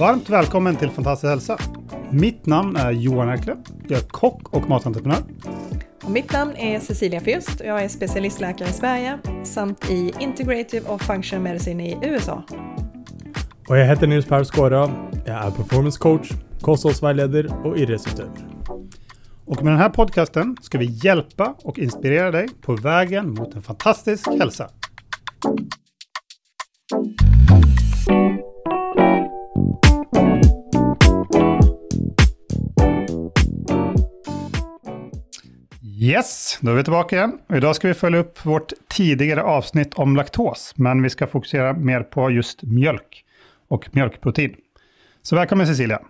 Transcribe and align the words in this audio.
Varmt 0.00 0.30
välkommen 0.30 0.76
till 0.76 0.90
Fantastisk 0.90 1.30
hälsa. 1.30 1.58
Mitt 2.10 2.46
namn 2.46 2.76
är 2.76 2.90
Johan 2.90 3.28
Erkle. 3.28 3.56
Jag 3.88 3.98
är 3.98 4.04
kock 4.04 4.54
och 4.54 4.68
matentreprenör. 4.68 5.18
Och 6.04 6.10
mitt 6.10 6.32
namn 6.32 6.56
är 6.56 6.80
Cecilia 6.80 7.20
Fürst 7.20 7.60
och 7.60 7.66
jag 7.66 7.84
är 7.84 7.88
specialistläkare 7.88 8.68
i 8.68 8.72
Sverige 8.72 9.18
samt 9.44 9.90
i 9.90 10.12
Integrative 10.18 10.88
och 10.88 11.02
Function 11.02 11.42
Medicine 11.42 11.86
i 11.86 11.98
USA. 12.02 12.44
Och 13.68 13.78
jag 13.78 13.86
heter 13.86 14.06
Nils 14.06 14.26
Per 14.26 14.44
Skåra. 14.44 14.90
Jag 15.26 15.46
är 15.46 15.50
performance 15.50 15.98
coach, 15.98 16.30
kosthållsvägledare 16.60 17.48
och 17.64 17.78
idrottsutövare. 17.78 18.32
Och 19.44 19.62
med 19.62 19.72
den 19.72 19.80
här 19.80 19.90
podcasten 19.90 20.56
ska 20.62 20.78
vi 20.78 20.98
hjälpa 21.04 21.54
och 21.62 21.78
inspirera 21.78 22.30
dig 22.30 22.48
på 22.60 22.76
vägen 22.76 23.34
mot 23.34 23.54
en 23.54 23.62
fantastisk 23.62 24.28
hälsa. 24.28 24.70
Yes, 36.02 36.58
då 36.60 36.70
är 36.70 36.74
vi 36.74 36.84
tillbaka 36.84 37.16
igen. 37.16 37.38
Och 37.48 37.56
idag 37.56 37.76
ska 37.76 37.88
vi 37.88 37.94
följa 37.94 38.20
upp 38.20 38.46
vårt 38.46 38.72
tidigare 38.88 39.42
avsnitt 39.42 39.94
om 39.94 40.16
laktos, 40.16 40.72
men 40.76 41.02
vi 41.02 41.10
ska 41.10 41.26
fokusera 41.26 41.72
mer 41.72 42.02
på 42.02 42.30
just 42.30 42.62
mjölk 42.62 43.24
och 43.68 43.88
mjölkprotein. 43.92 44.56
Så 45.22 45.36
välkommen 45.36 45.66
Cecilia. 45.66 46.00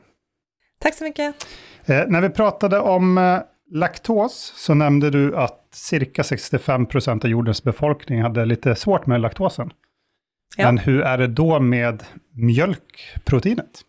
Tack 0.78 0.94
så 0.94 1.04
mycket. 1.04 1.46
Eh, 1.84 2.04
när 2.08 2.20
vi 2.20 2.28
pratade 2.30 2.80
om 2.80 3.18
eh, 3.18 3.38
laktos 3.70 4.52
så 4.56 4.74
nämnde 4.74 5.10
du 5.10 5.36
att 5.36 5.68
cirka 5.72 6.24
65 6.24 6.86
procent 6.86 7.24
av 7.24 7.30
jordens 7.30 7.62
befolkning 7.62 8.22
hade 8.22 8.44
lite 8.44 8.74
svårt 8.74 9.06
med 9.06 9.20
laktosen. 9.20 9.72
Ja. 10.56 10.66
Men 10.66 10.78
hur 10.78 11.00
är 11.00 11.18
det 11.18 11.26
då 11.26 11.60
med 11.60 12.04
mjölkproteinet? 12.34 13.80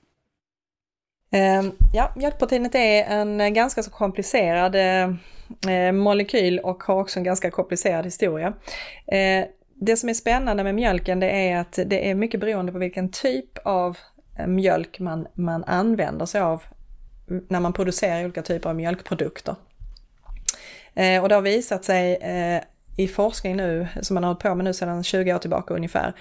Eh, 1.32 1.72
ja, 1.94 2.12
mjölkproteinet 2.16 2.76
är 2.76 3.04
en 3.04 3.54
ganska 3.54 3.84
så 3.84 3.92
komplicerad 3.92 4.76
eh, 5.68 5.92
molekyl 5.92 6.60
och 6.60 6.84
har 6.84 6.96
också 6.96 7.20
en 7.20 7.24
ganska 7.24 7.52
komplicerad 7.52 8.06
historia. 8.06 8.54
Eh, 9.08 9.46
det 9.76 9.98
som 9.98 10.10
är 10.10 10.14
spännande 10.14 10.64
med 10.64 10.76
mjölken 10.76 11.20
det 11.20 11.30
är 11.30 11.58
att 11.58 11.80
det 11.86 12.10
är 12.10 12.16
mycket 12.16 12.40
beroende 12.40 12.72
på 12.72 12.78
vilken 12.78 13.12
typ 13.12 13.58
av 13.66 13.98
eh, 14.40 14.48
mjölk 14.48 15.00
man, 15.00 15.28
man 15.34 15.64
använder 15.64 16.26
sig 16.26 16.42
av 16.42 16.64
när 17.48 17.60
man 17.60 17.74
producerar 17.74 18.24
olika 18.24 18.42
typer 18.42 18.70
av 18.70 18.76
mjölkprodukter. 18.76 19.56
Eh, 20.94 21.22
och 21.24 21.30
det 21.30 21.36
har 21.36 21.42
visat 21.42 21.86
sig 21.86 22.16
eh, 22.16 22.62
i 22.98 23.08
forskning 23.08 23.56
nu, 23.56 23.88
som 24.02 24.14
man 24.14 24.24
har 24.24 24.30
hållit 24.30 24.44
på 24.44 24.56
med 24.56 24.64
nu 24.64 24.74
sedan 24.74 25.04
20 25.04 25.34
år 25.34 25.40
tillbaka 25.40 25.74
ungefär, 25.74 26.14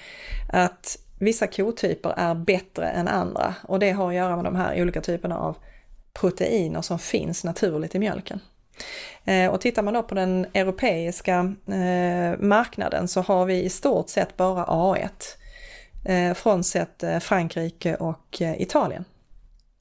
att 0.53 0.99
vissa 1.19 1.47
kotyper 1.47 2.15
är 2.17 2.35
bättre 2.35 2.89
än 2.89 3.09
andra 3.09 3.55
och 3.63 3.79
det 3.79 3.91
har 3.91 4.09
att 4.09 4.15
göra 4.15 4.37
med 4.37 4.45
de 4.45 4.57
här 4.57 4.83
olika 4.83 5.01
typerna 5.01 5.39
av 5.39 5.57
proteiner 6.13 6.83
som 6.83 6.99
finns 6.99 7.45
naturligt 7.45 7.95
i 7.95 7.99
mjölken. 7.99 8.41
Eh, 9.25 9.51
och 9.51 9.61
tittar 9.61 9.83
man 9.83 9.95
då 9.95 10.03
på 10.03 10.15
den 10.15 10.47
europeiska 10.55 11.55
eh, 11.67 12.39
marknaden 12.39 13.09
så 13.09 13.21
har 13.21 13.45
vi 13.45 13.63
i 13.63 13.69
stort 13.69 14.09
sett 14.09 14.37
bara 14.37 14.65
A1. 14.65 15.09
Eh, 16.05 16.35
frånsett 16.35 17.05
Frankrike 17.21 17.95
och 17.95 18.41
Italien. 18.41 19.05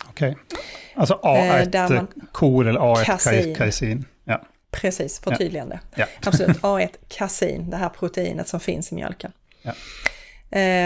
Okej, 0.09 0.31
okay. 0.31 0.59
alltså 0.95 1.19
A1 1.23 1.95
man, 1.95 2.07
kor 2.31 2.67
eller 2.67 2.79
A1 2.79 3.03
kasein. 3.03 3.55
kasein. 3.55 4.05
Ja. 4.23 4.41
Precis, 4.71 5.19
förtydligande. 5.19 5.79
Ja. 5.95 6.05
Ja. 6.21 6.27
Absolut, 6.29 6.61
A1 6.61 6.89
kasein, 7.07 7.69
det 7.69 7.77
här 7.77 7.89
proteinet 7.89 8.47
som 8.47 8.59
finns 8.59 8.91
i 8.91 8.95
mjölken. 8.95 9.31
Ja. 9.61 9.73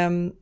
Um, 0.06 0.34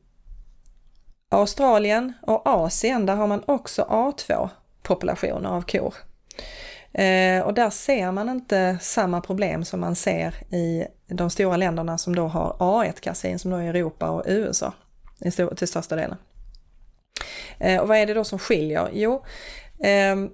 Australien 1.28 2.12
och 2.22 2.46
Asien, 2.46 3.06
där 3.06 3.16
har 3.16 3.26
man 3.26 3.42
också 3.46 3.82
A2 3.82 4.48
populationer 4.82 5.48
av 5.48 5.62
kor. 5.62 5.94
Eh, 6.94 7.42
och 7.42 7.54
där 7.54 7.70
ser 7.70 8.12
man 8.12 8.28
inte 8.28 8.78
samma 8.80 9.20
problem 9.20 9.64
som 9.64 9.80
man 9.80 9.96
ser 9.96 10.54
i 10.54 10.86
de 11.06 11.30
stora 11.30 11.56
länderna 11.56 11.98
som 11.98 12.16
då 12.16 12.26
har 12.26 12.56
A1-kasin 12.58 13.38
som 13.38 13.50
då 13.50 13.56
är 13.56 13.68
Europa 13.68 14.10
och 14.10 14.22
USA 14.26 14.72
till 15.56 15.68
största 15.68 15.96
delen. 15.96 16.16
Eh, 17.58 17.80
och 17.80 17.88
vad 17.88 17.96
är 17.96 18.06
det 18.06 18.14
då 18.14 18.24
som 18.24 18.38
skiljer? 18.38 18.88
Jo, 18.92 19.24
ehm, 19.84 20.30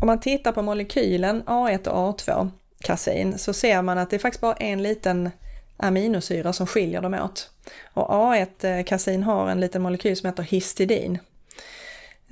om 0.00 0.06
man 0.06 0.20
tittar 0.20 0.52
på 0.52 0.62
molekylen 0.62 1.42
A1 1.42 1.88
och 1.88 2.20
A2 2.20 2.50
kasin 2.80 3.38
så 3.38 3.52
ser 3.52 3.82
man 3.82 3.98
att 3.98 4.10
det 4.10 4.16
är 4.16 4.18
faktiskt 4.18 4.40
bara 4.40 4.54
en 4.54 4.82
liten 4.82 5.30
aminosyra 5.76 6.52
som 6.52 6.66
skiljer 6.66 7.02
dem 7.02 7.14
åt. 7.14 7.50
Och 7.94 8.10
A1 8.10 8.82
kasin 8.82 9.22
har 9.22 9.48
en 9.48 9.60
liten 9.60 9.82
molekyl 9.82 10.16
som 10.16 10.26
heter 10.26 10.42
histidin. 10.42 11.18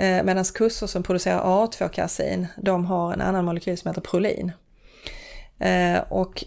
Eh, 0.00 0.22
Medan 0.22 0.44
kussor 0.44 0.87
som 0.87 1.03
producerar 1.03 1.41
A2-kasein, 1.41 2.47
de 2.56 2.84
har 2.84 3.12
en 3.12 3.21
annan 3.21 3.44
molekyl 3.44 3.78
som 3.78 3.88
heter 3.88 4.00
prolin. 4.00 4.53
Eh, 5.59 5.99
och 6.09 6.44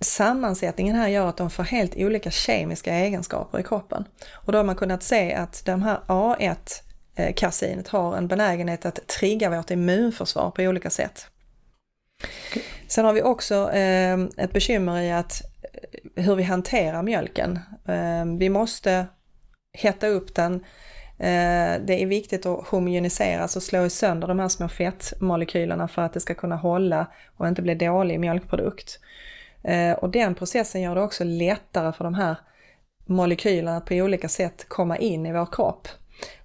sammansättningen 0.00 0.96
här 0.96 1.08
gör 1.08 1.28
att 1.28 1.36
de 1.36 1.50
får 1.50 1.62
helt 1.62 1.96
olika 1.96 2.30
kemiska 2.30 2.94
egenskaper 2.94 3.58
i 3.58 3.62
kroppen. 3.62 4.04
Och 4.32 4.52
då 4.52 4.58
har 4.58 4.64
man 4.64 4.76
kunnat 4.76 5.02
se 5.02 5.34
att 5.34 5.62
de 5.64 5.82
här 5.82 6.00
A1 6.06 6.56
kasinet 7.36 7.88
har 7.88 8.16
en 8.16 8.28
benägenhet 8.28 8.86
att 8.86 9.06
trigga 9.06 9.50
vårt 9.50 9.70
immunförsvar 9.70 10.50
på 10.50 10.62
olika 10.62 10.90
sätt. 10.90 11.26
Okay. 12.50 12.62
Sen 12.88 13.04
har 13.04 13.12
vi 13.12 13.22
också 13.22 13.70
eh, 13.72 14.18
ett 14.36 14.52
bekymmer 14.52 15.00
i 15.00 15.12
att 15.12 15.42
eh, 15.62 16.24
hur 16.24 16.36
vi 16.36 16.42
hanterar 16.42 17.02
mjölken. 17.02 17.58
Eh, 17.88 18.24
vi 18.38 18.48
måste 18.48 19.06
hetta 19.72 20.06
upp 20.06 20.34
den, 20.34 20.64
Eh, 21.20 21.80
det 21.80 22.02
är 22.02 22.06
viktigt 22.06 22.46
att 22.46 22.68
homogenisera, 22.68 23.42
alltså 23.42 23.60
slå 23.60 23.88
sönder 23.88 24.28
de 24.28 24.38
här 24.38 24.48
små 24.48 24.68
fettmolekylerna 24.68 25.88
för 25.88 26.02
att 26.02 26.12
det 26.12 26.20
ska 26.20 26.34
kunna 26.34 26.56
hålla 26.56 27.06
och 27.36 27.48
inte 27.48 27.62
bli 27.62 27.74
dålig 27.74 28.20
mjölkprodukt. 28.20 29.00
Eh, 29.62 29.92
och 29.92 30.10
den 30.10 30.34
processen 30.34 30.80
gör 30.80 30.94
det 30.94 31.02
också 31.02 31.24
lättare 31.24 31.92
för 31.92 32.04
de 32.04 32.14
här 32.14 32.36
molekylerna 33.06 33.76
att 33.76 33.84
på 33.84 33.94
olika 33.94 34.28
sätt 34.28 34.64
komma 34.68 34.98
in 34.98 35.26
i 35.26 35.32
vår 35.32 35.46
kropp. 35.52 35.88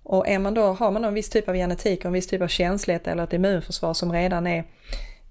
Och 0.03 0.27
är 0.27 0.39
man 0.39 0.53
då, 0.53 0.61
har 0.61 0.91
man 0.91 1.01
då 1.01 1.07
en 1.07 1.13
viss 1.13 1.29
typ 1.29 1.49
av 1.49 1.55
genetik 1.55 1.99
och 1.99 2.05
en 2.05 2.13
viss 2.13 2.27
typ 2.27 2.41
av 2.41 2.47
känslighet 2.47 3.07
eller 3.07 3.23
ett 3.23 3.33
immunförsvar 3.33 3.93
som 3.93 4.11
redan 4.11 4.47
är 4.47 4.63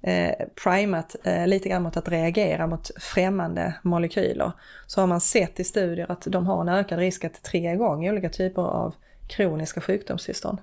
eh, 0.03 0.47
primat 0.65 1.17
eh, 1.25 1.47
lite 1.47 1.69
grann 1.69 1.83
mot 1.83 1.97
att 1.97 2.09
reagera 2.09 2.67
mot 2.67 2.91
främmande 3.01 3.75
molekyler, 3.83 4.53
så 4.87 5.01
har 5.01 5.07
man 5.07 5.21
sett 5.21 5.61
i 5.61 5.65
studier 5.65 6.11
att 6.11 6.23
de 6.27 6.47
har 6.47 6.61
en 6.61 6.69
ökad 6.69 6.99
risk 6.99 7.25
att 7.25 7.43
trigga 7.43 7.73
igång 7.73 8.09
olika 8.09 8.29
typer 8.29 8.63
av 8.63 8.95
kroniska 9.29 9.81
sjukdomstillstånd. 9.81 10.59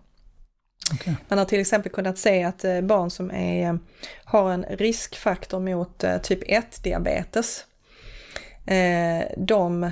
Okay. 0.94 1.14
Man 1.28 1.38
har 1.38 1.46
till 1.46 1.60
exempel 1.60 1.92
kunnat 1.92 2.18
se 2.18 2.44
att 2.44 2.64
eh, 2.64 2.82
barn 2.82 3.10
som 3.10 3.32
är, 3.32 3.80
har 4.24 4.52
en 4.52 4.64
riskfaktor 4.64 5.60
mot 5.60 6.04
eh, 6.04 6.18
typ 6.18 6.44
1-diabetes, 6.44 7.66
eh, 8.66 9.26
de 9.38 9.92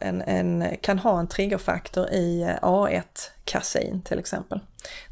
en, 0.00 0.22
en, 0.22 0.76
kan 0.80 0.98
ha 0.98 1.20
en 1.20 1.28
triggerfaktor 1.28 2.08
i 2.10 2.56
A1-kasein 2.62 4.02
till 4.02 4.18
exempel. 4.18 4.60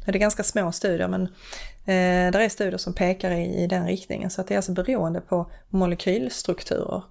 Det 0.05 0.15
är 0.15 0.19
ganska 0.19 0.43
små 0.43 0.71
studier 0.71 1.07
men 1.07 1.21
eh, 1.85 2.31
det 2.31 2.45
är 2.45 2.49
studier 2.49 2.77
som 2.77 2.93
pekar 2.93 3.31
i, 3.31 3.63
i 3.63 3.67
den 3.67 3.87
riktningen 3.87 4.29
så 4.29 4.41
att 4.41 4.47
det 4.47 4.53
är 4.53 4.57
alltså 4.57 4.71
beroende 4.71 5.21
på 5.21 5.51
molekylstrukturer 5.69 7.03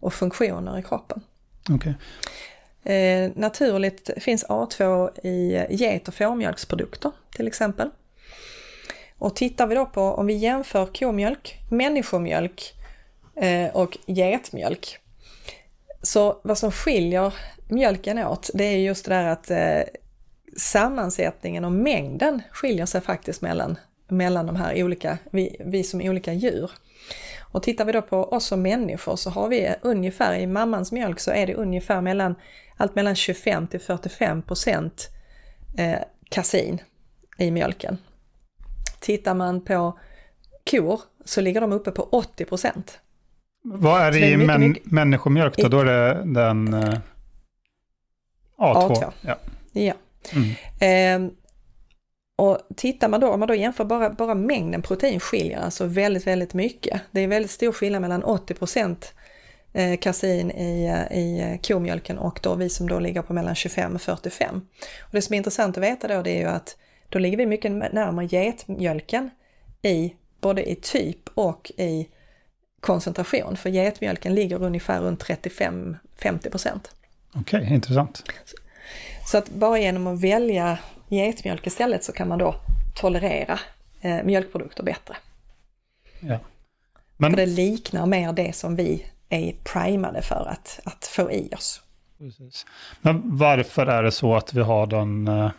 och 0.00 0.14
funktioner 0.14 0.78
i 0.78 0.82
kroppen. 0.82 1.20
Okay. 1.70 1.92
Eh, 2.84 3.30
naturligt 3.34 4.10
finns 4.16 4.46
A2 4.46 5.10
i 5.26 5.66
get 5.70 6.08
och 6.08 6.14
fårmjölksprodukter 6.14 7.10
till 7.36 7.46
exempel. 7.46 7.90
Och 9.18 9.36
tittar 9.36 9.66
vi 9.66 9.74
då 9.74 9.86
på 9.86 10.02
om 10.02 10.26
vi 10.26 10.34
jämför 10.34 10.86
komjölk, 10.86 11.58
människomjölk 11.70 12.74
eh, 13.36 13.68
och 13.76 13.98
getmjölk. 14.06 14.98
Så 16.02 16.40
vad 16.44 16.58
som 16.58 16.72
skiljer 16.72 17.34
mjölken 17.68 18.18
åt 18.18 18.50
det 18.54 18.64
är 18.64 18.76
just 18.76 19.04
det 19.04 19.14
där 19.14 19.26
att 19.26 19.50
eh, 19.50 19.82
sammansättningen 20.56 21.64
och 21.64 21.72
mängden 21.72 22.42
skiljer 22.52 22.86
sig 22.86 23.00
faktiskt 23.00 23.42
mellan, 23.42 23.78
mellan 24.08 24.46
de 24.46 24.56
här 24.56 24.82
olika, 24.82 25.18
vi, 25.30 25.56
vi 25.60 25.84
som 25.84 26.00
olika 26.00 26.32
djur. 26.32 26.70
Och 27.52 27.62
tittar 27.62 27.84
vi 27.84 27.92
då 27.92 28.02
på 28.02 28.24
oss 28.24 28.46
som 28.46 28.62
människor 28.62 29.16
så 29.16 29.30
har 29.30 29.48
vi 29.48 29.74
ungefär 29.82 30.34
i 30.34 30.46
mammans 30.46 30.92
mjölk 30.92 31.20
så 31.20 31.30
är 31.30 31.46
det 31.46 31.54
ungefär 31.54 32.00
mellan 32.00 32.34
allt 32.76 32.94
mellan 32.94 33.14
25 33.14 33.66
till 33.66 33.80
45 33.80 34.42
procent 34.42 35.08
eh, 35.78 35.98
kasin 36.28 36.78
i 37.38 37.50
mjölken. 37.50 37.98
Tittar 39.00 39.34
man 39.34 39.64
på 39.64 39.98
kor 40.70 41.00
så 41.24 41.40
ligger 41.40 41.60
de 41.60 41.72
uppe 41.72 41.90
på 41.90 42.02
80 42.02 42.44
procent. 42.44 42.98
Vad 43.64 44.00
är 44.00 44.12
det 44.12 44.18
i 44.18 44.36
mycket, 44.36 44.58
män, 44.58 44.76
människomjölk 44.82 45.56
då? 45.56 45.66
I, 45.66 45.68
då 45.68 45.80
är 45.80 45.84
det 45.84 46.22
den 46.24 46.74
eh, 46.74 46.98
A2? 48.58 48.88
A2. 48.88 49.12
Ja. 49.20 49.38
ja. 49.72 49.94
Mm. 50.32 51.26
Eh, 51.26 51.32
och 52.36 52.58
tittar 52.76 53.08
man 53.08 53.20
då, 53.20 53.28
om 53.28 53.40
man 53.40 53.48
då 53.48 53.54
jämför 53.54 53.84
bara, 53.84 54.10
bara 54.10 54.34
mängden 54.34 54.82
protein 54.82 55.20
skiljer 55.20 55.60
alltså 55.60 55.86
väldigt, 55.86 56.26
väldigt 56.26 56.54
mycket. 56.54 57.00
Det 57.10 57.20
är 57.20 57.28
väldigt 57.28 57.50
stor 57.50 57.72
skillnad 57.72 58.00
mellan 58.02 58.22
80 58.24 58.54
eh, 59.72 59.98
kasein 59.98 60.50
i, 60.50 60.86
eh, 60.86 61.18
i 61.18 61.58
komjölken 61.62 62.18
och 62.18 62.40
då 62.42 62.54
vi 62.54 62.68
som 62.68 62.88
då 62.88 62.98
ligger 62.98 63.22
på 63.22 63.32
mellan 63.32 63.54
25 63.54 63.94
och 63.94 64.02
45. 64.02 64.56
Och 65.00 65.10
det 65.12 65.22
som 65.22 65.34
är 65.34 65.36
intressant 65.36 65.76
att 65.76 65.82
veta 65.82 66.08
då 66.08 66.22
det 66.22 66.30
är 66.30 66.40
ju 66.40 66.48
att 66.48 66.76
då 67.08 67.18
ligger 67.18 67.36
vi 67.36 67.46
mycket 67.46 67.72
närmare 67.72 68.26
getmjölken 68.26 69.30
i 69.82 70.14
både 70.40 70.70
i 70.70 70.74
typ 70.74 71.28
och 71.34 71.72
i 71.76 72.08
koncentration. 72.80 73.56
För 73.56 73.70
getmjölken 73.70 74.34
ligger 74.34 74.62
ungefär 74.62 75.00
runt 75.00 75.24
35-50 75.24 76.50
procent. 76.50 76.94
Okej, 77.34 77.60
okay, 77.60 77.74
intressant. 77.74 78.24
Så, 78.44 78.56
så 79.26 79.38
att 79.38 79.48
bara 79.48 79.78
genom 79.78 80.06
att 80.06 80.20
välja 80.20 80.78
getmjölk 81.16 81.66
istället 81.66 82.04
så 82.04 82.12
kan 82.12 82.28
man 82.28 82.38
då 82.38 82.54
tolerera 82.94 83.58
eh, 84.00 84.22
mjölkprodukter 84.24 84.82
bättre. 84.82 85.16
Ja. 86.20 86.38
Men... 87.16 87.30
För 87.30 87.36
det 87.36 87.46
liknar 87.46 88.06
mer 88.06 88.32
det 88.32 88.56
som 88.56 88.76
vi 88.76 89.06
är 89.28 89.54
primade 89.64 90.22
för 90.22 90.48
att, 90.48 90.80
att 90.84 91.06
få 91.06 91.32
i 91.32 91.50
oss. 91.54 91.82
Precis. 92.18 92.66
Men 93.00 93.22
varför 93.24 93.86
är 93.86 94.02
det 94.02 94.10
så 94.10 94.34
att 94.34 94.54
vi 94.54 94.60
har 94.60 94.86
den 94.86 95.28
uh, 95.28 95.50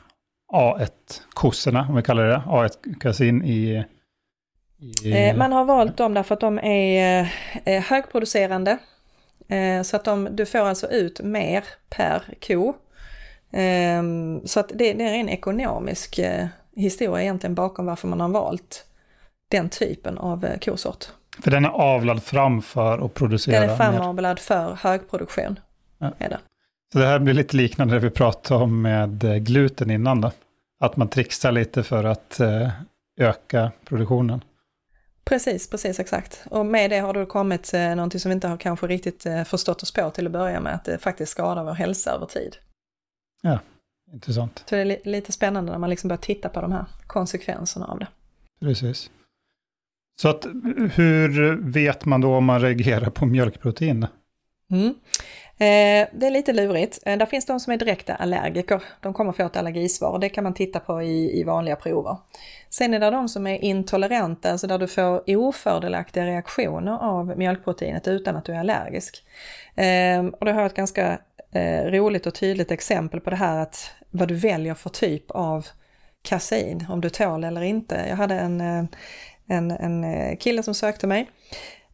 A1-kossorna, 0.53 1.85
om 1.89 1.95
vi 1.95 2.01
kallar 2.01 2.23
det 2.23 2.43
A1-kasin 2.47 3.43
i, 3.43 3.85
i... 5.03 5.27
Eh, 5.29 5.35
man 5.35 5.51
har 5.51 5.65
valt 5.65 5.97
dem 5.97 6.13
därför 6.13 6.33
att 6.33 6.41
de 6.41 6.59
är 6.59 7.33
eh, 7.65 7.83
högproducerande. 7.83 8.77
Eh, 9.47 9.81
så 9.81 9.95
att 9.95 10.05
de, 10.05 10.27
du 10.31 10.45
får 10.45 10.59
alltså 10.59 10.91
ut 10.91 11.19
mer 11.21 11.63
per 11.89 12.23
ko. 12.47 12.73
Ehm, 13.53 14.41
så 14.47 14.59
att 14.59 14.69
det, 14.69 14.93
det 14.93 15.03
är 15.03 15.13
en 15.13 15.29
ekonomisk 15.29 16.19
eh, 16.19 16.47
historia 16.75 17.23
egentligen 17.23 17.55
bakom 17.55 17.85
varför 17.85 18.07
man 18.07 18.19
har 18.19 18.29
valt 18.29 18.85
den 19.47 19.69
typen 19.69 20.17
av 20.17 20.45
eh, 20.45 20.59
kosort. 20.59 21.05
För 21.43 21.51
den 21.51 21.65
är 21.65 21.69
avlad 21.69 22.23
fram 22.23 22.61
för 22.61 23.05
att 23.05 23.13
producera 23.13 23.61
Den 23.61 23.69
är 23.69 23.75
framavlad 23.75 24.39
för 24.39 24.77
högproduktion. 24.81 25.59
Ja. 25.97 26.11
Är 26.17 26.29
det. 26.29 26.39
Så 26.93 26.99
det 26.99 27.05
här 27.05 27.19
blir 27.19 27.33
lite 27.33 27.57
liknande 27.57 27.93
det 27.93 27.99
vi 27.99 28.09
pratade 28.09 28.63
om 28.63 28.81
med 28.81 29.23
eh, 29.23 29.35
gluten 29.35 29.91
innan 29.91 30.21
då. 30.21 30.31
Att 30.79 30.97
man 30.97 31.07
trixar 31.07 31.51
lite 31.51 31.83
för 31.83 32.03
att 32.03 32.41
öka 33.19 33.71
produktionen. 33.85 34.43
Precis, 35.25 35.69
precis 35.69 35.99
exakt. 35.99 36.43
Och 36.49 36.65
med 36.65 36.89
det 36.89 36.99
har 36.99 37.13
det 37.13 37.25
kommit 37.25 37.73
någonting 37.73 38.19
som 38.19 38.29
vi 38.29 38.33
inte 38.33 38.47
har 38.47 38.57
kanske 38.57 38.87
riktigt 38.87 39.25
förstått 39.45 39.83
oss 39.83 39.93
på 39.93 40.09
till 40.09 40.25
att 40.25 40.31
börja 40.31 40.59
med, 40.59 40.73
att 40.73 40.85
det 40.85 40.97
faktiskt 40.97 41.31
skadar 41.31 41.63
vår 41.63 41.73
hälsa 41.73 42.11
över 42.11 42.25
tid. 42.25 42.57
Ja, 43.43 43.59
intressant. 44.13 44.63
Så 44.65 44.75
det 44.75 44.81
är 44.81 44.85
li 44.85 44.99
lite 45.03 45.31
spännande 45.31 45.71
när 45.71 45.79
man 45.79 45.89
liksom 45.89 46.07
börjar 46.07 46.21
titta 46.21 46.49
på 46.49 46.61
de 46.61 46.71
här 46.71 46.85
konsekvenserna 47.07 47.85
av 47.85 47.99
det. 47.99 48.07
Precis. 48.59 49.11
Så 50.15 50.29
att 50.29 50.45
hur 50.93 51.55
vet 51.71 52.05
man 52.05 52.21
då 52.21 52.35
om 52.35 52.45
man 52.45 52.61
reagerar 52.61 53.09
på 53.09 53.25
mjölkprotein? 53.25 54.07
Mm. 54.71 54.95
Eh, 55.57 56.07
det 56.13 56.27
är 56.27 56.31
lite 56.31 56.53
lurigt. 56.53 56.99
Eh, 57.05 57.17
där 57.17 57.25
finns 57.25 57.45
de 57.45 57.59
som 57.59 57.73
är 57.73 57.77
direkta 57.77 58.15
allergiker. 58.15 58.83
De 59.01 59.13
kommer 59.13 59.31
få 59.31 59.45
ett 59.45 59.57
allergisvar 59.57 60.09
och 60.09 60.19
det 60.19 60.29
kan 60.29 60.43
man 60.43 60.53
titta 60.53 60.79
på 60.79 61.01
i, 61.01 61.39
i 61.39 61.43
vanliga 61.43 61.75
prover. 61.75 62.17
Sen 62.69 62.93
är 62.93 62.99
det 62.99 63.09
de 63.09 63.29
som 63.29 63.47
är 63.47 63.63
intoleranta, 63.63 64.51
alltså 64.51 64.67
där 64.67 64.79
du 64.79 64.87
får 64.87 65.37
ofördelaktiga 65.37 66.25
reaktioner 66.25 66.97
av 66.97 67.37
mjölkproteinet 67.37 68.07
utan 68.07 68.35
att 68.35 68.45
du 68.45 68.53
är 68.53 68.59
allergisk. 68.59 69.23
Eh, 69.75 70.25
och 70.25 70.45
det 70.45 70.51
har 70.51 70.61
jag 70.61 70.65
ett 70.65 70.73
ganska 70.73 71.19
eh, 71.53 71.83
roligt 71.85 72.25
och 72.25 72.33
tydligt 72.33 72.71
exempel 72.71 73.19
på 73.19 73.29
det 73.29 73.35
här 73.35 73.57
att 73.57 73.91
vad 74.09 74.27
du 74.27 74.35
väljer 74.35 74.73
för 74.73 74.89
typ 74.89 75.31
av 75.31 75.67
kasein, 76.21 76.85
om 76.89 77.01
du 77.01 77.09
tål 77.09 77.43
eller 77.43 77.61
inte. 77.61 78.05
Jag 78.09 78.15
hade 78.15 78.35
en, 78.35 78.61
eh, 78.61 78.85
en, 79.47 79.71
en 79.71 80.03
eh, 80.03 80.37
kille 80.37 80.63
som 80.63 80.73
sökte 80.73 81.07
mig 81.07 81.29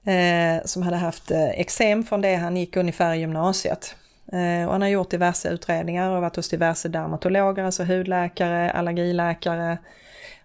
eh, 0.03 0.65
som 0.65 0.81
hade 0.81 0.97
haft 0.97 1.31
eh, 1.31 1.49
eksem 1.49 2.03
från 2.03 2.21
det 2.21 2.35
han 2.35 2.57
gick 2.57 2.77
ungefär 2.77 3.13
i 3.15 3.19
gymnasiet. 3.19 3.95
Eh, 4.31 4.65
och 4.65 4.71
han 4.71 4.81
har 4.81 4.89
gjort 4.89 5.09
diverse 5.09 5.49
utredningar 5.49 6.11
och 6.11 6.21
varit 6.21 6.35
hos 6.35 6.49
diverse 6.49 6.89
dermatologer, 6.89 7.63
alltså 7.63 7.83
hudläkare, 7.83 8.71
allergiläkare 8.71 9.77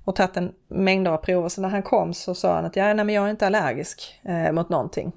och 0.04 0.16
tagit 0.16 0.36
en 0.36 0.52
mängder 0.68 1.10
av 1.10 1.16
prover. 1.16 1.48
Så 1.48 1.60
när 1.60 1.68
han 1.68 1.82
kom 1.82 2.14
så 2.14 2.34
sa 2.34 2.54
han 2.54 2.64
att 2.64 2.76
ja, 2.76 2.94
nej, 2.94 3.04
men 3.04 3.14
jag 3.14 3.26
är 3.26 3.30
inte 3.30 3.46
allergisk 3.46 4.20
eh, 4.22 4.52
mot 4.52 4.68
någonting. 4.68 5.12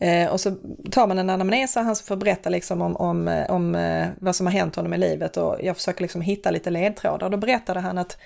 Eh, 0.00 0.28
och 0.28 0.40
så 0.40 0.56
tar 0.90 1.06
man 1.06 1.18
en 1.18 1.30
anamnes 1.30 1.76
och 1.76 1.82
han 1.82 1.96
får 1.96 2.16
berätta 2.16 2.50
liksom 2.50 2.82
om, 2.82 2.96
om, 2.96 3.28
eh, 3.28 3.50
om 3.50 3.74
eh, 3.74 4.08
vad 4.18 4.36
som 4.36 4.46
har 4.46 4.52
hänt 4.52 4.76
honom 4.76 4.94
i 4.94 4.98
livet 4.98 5.36
och 5.36 5.56
jag 5.62 5.76
försöker 5.76 6.02
liksom 6.02 6.20
hitta 6.20 6.50
lite 6.50 6.70
ledtrådar. 6.70 7.30
Då 7.30 7.36
berättade 7.36 7.80
han 7.80 7.98
att 7.98 8.18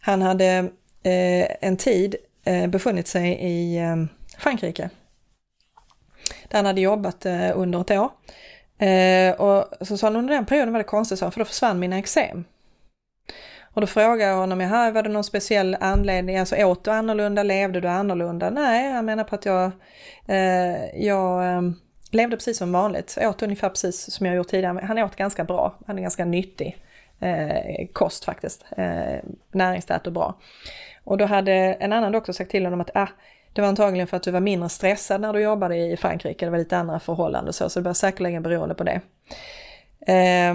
han 0.00 0.22
hade 0.22 0.46
eh, 1.02 1.46
en 1.60 1.76
tid 1.76 2.16
eh, 2.44 2.66
befunnit 2.66 3.08
sig 3.08 3.32
i 3.32 3.78
eh, 3.78 3.96
Frankrike. 4.38 4.90
Där 6.48 6.58
han 6.58 6.66
hade 6.66 6.80
jobbat 6.80 7.26
eh, 7.26 7.50
under 7.54 7.80
ett 7.80 7.90
år. 7.90 8.10
Eh, 8.86 9.40
och 9.40 9.86
så 9.86 9.96
sa 9.96 10.06
han 10.06 10.16
under 10.16 10.34
den 10.34 10.46
perioden 10.46 10.72
var 10.72 10.78
det 10.78 10.84
konstigt, 10.84 11.18
för 11.18 11.38
då 11.38 11.44
försvann 11.44 11.78
mina 11.78 11.98
eksem. 11.98 12.44
Och 13.74 13.80
då 13.80 13.86
frågar 13.86 14.28
jag 14.28 14.36
honom, 14.36 14.60
jaha, 14.60 14.90
var 14.90 15.02
det 15.02 15.08
någon 15.08 15.24
speciell 15.24 15.76
anledning, 15.80 16.38
alltså 16.38 16.56
åt 16.56 16.84
du 16.84 16.90
annorlunda, 16.90 17.42
levde 17.42 17.80
du 17.80 17.88
annorlunda? 17.88 18.50
Nej, 18.50 18.94
jag 18.94 19.04
menar 19.04 19.24
på 19.24 19.34
att 19.34 19.46
jag, 19.46 19.70
eh, 20.26 21.04
jag 21.06 21.46
eh, 21.46 21.62
levde 22.10 22.36
precis 22.36 22.58
som 22.58 22.72
vanligt, 22.72 23.18
åt 23.20 23.42
ungefär 23.42 23.68
precis 23.68 24.12
som 24.12 24.26
jag 24.26 24.36
gjort 24.36 24.48
tidigare. 24.48 24.84
Han 24.84 24.98
åt 24.98 25.16
ganska 25.16 25.44
bra, 25.44 25.74
han 25.86 25.98
är 25.98 26.02
ganska 26.02 26.24
nyttig 26.24 26.76
eh, 27.20 27.86
kost 27.92 28.24
faktiskt, 28.24 28.64
eh, 28.76 29.18
näringstät 29.52 30.06
och 30.06 30.12
bra. 30.12 30.34
Och 31.04 31.18
då 31.18 31.24
hade 31.24 31.52
en 31.52 31.92
annan 31.92 32.12
doktor 32.12 32.32
sagt 32.32 32.50
till 32.50 32.64
honom 32.64 32.80
att 32.80 32.90
ah, 32.94 33.08
det 33.52 33.60
var 33.60 33.68
antagligen 33.68 34.06
för 34.06 34.16
att 34.16 34.22
du 34.22 34.30
var 34.30 34.40
mindre 34.40 34.68
stressad 34.68 35.20
när 35.20 35.32
du 35.32 35.40
jobbade 35.40 35.76
i 35.76 35.96
Frankrike, 35.96 36.44
det 36.44 36.50
var 36.50 36.58
lite 36.58 36.76
andra 36.76 37.00
förhållanden 37.00 37.52
så, 37.52 37.68
så 37.68 37.80
det 37.80 37.84
var 37.84 37.94
säkerligen 37.94 38.42
beroende 38.42 38.74
på 38.74 38.84
det. 38.84 39.00
Eh, 40.12 40.54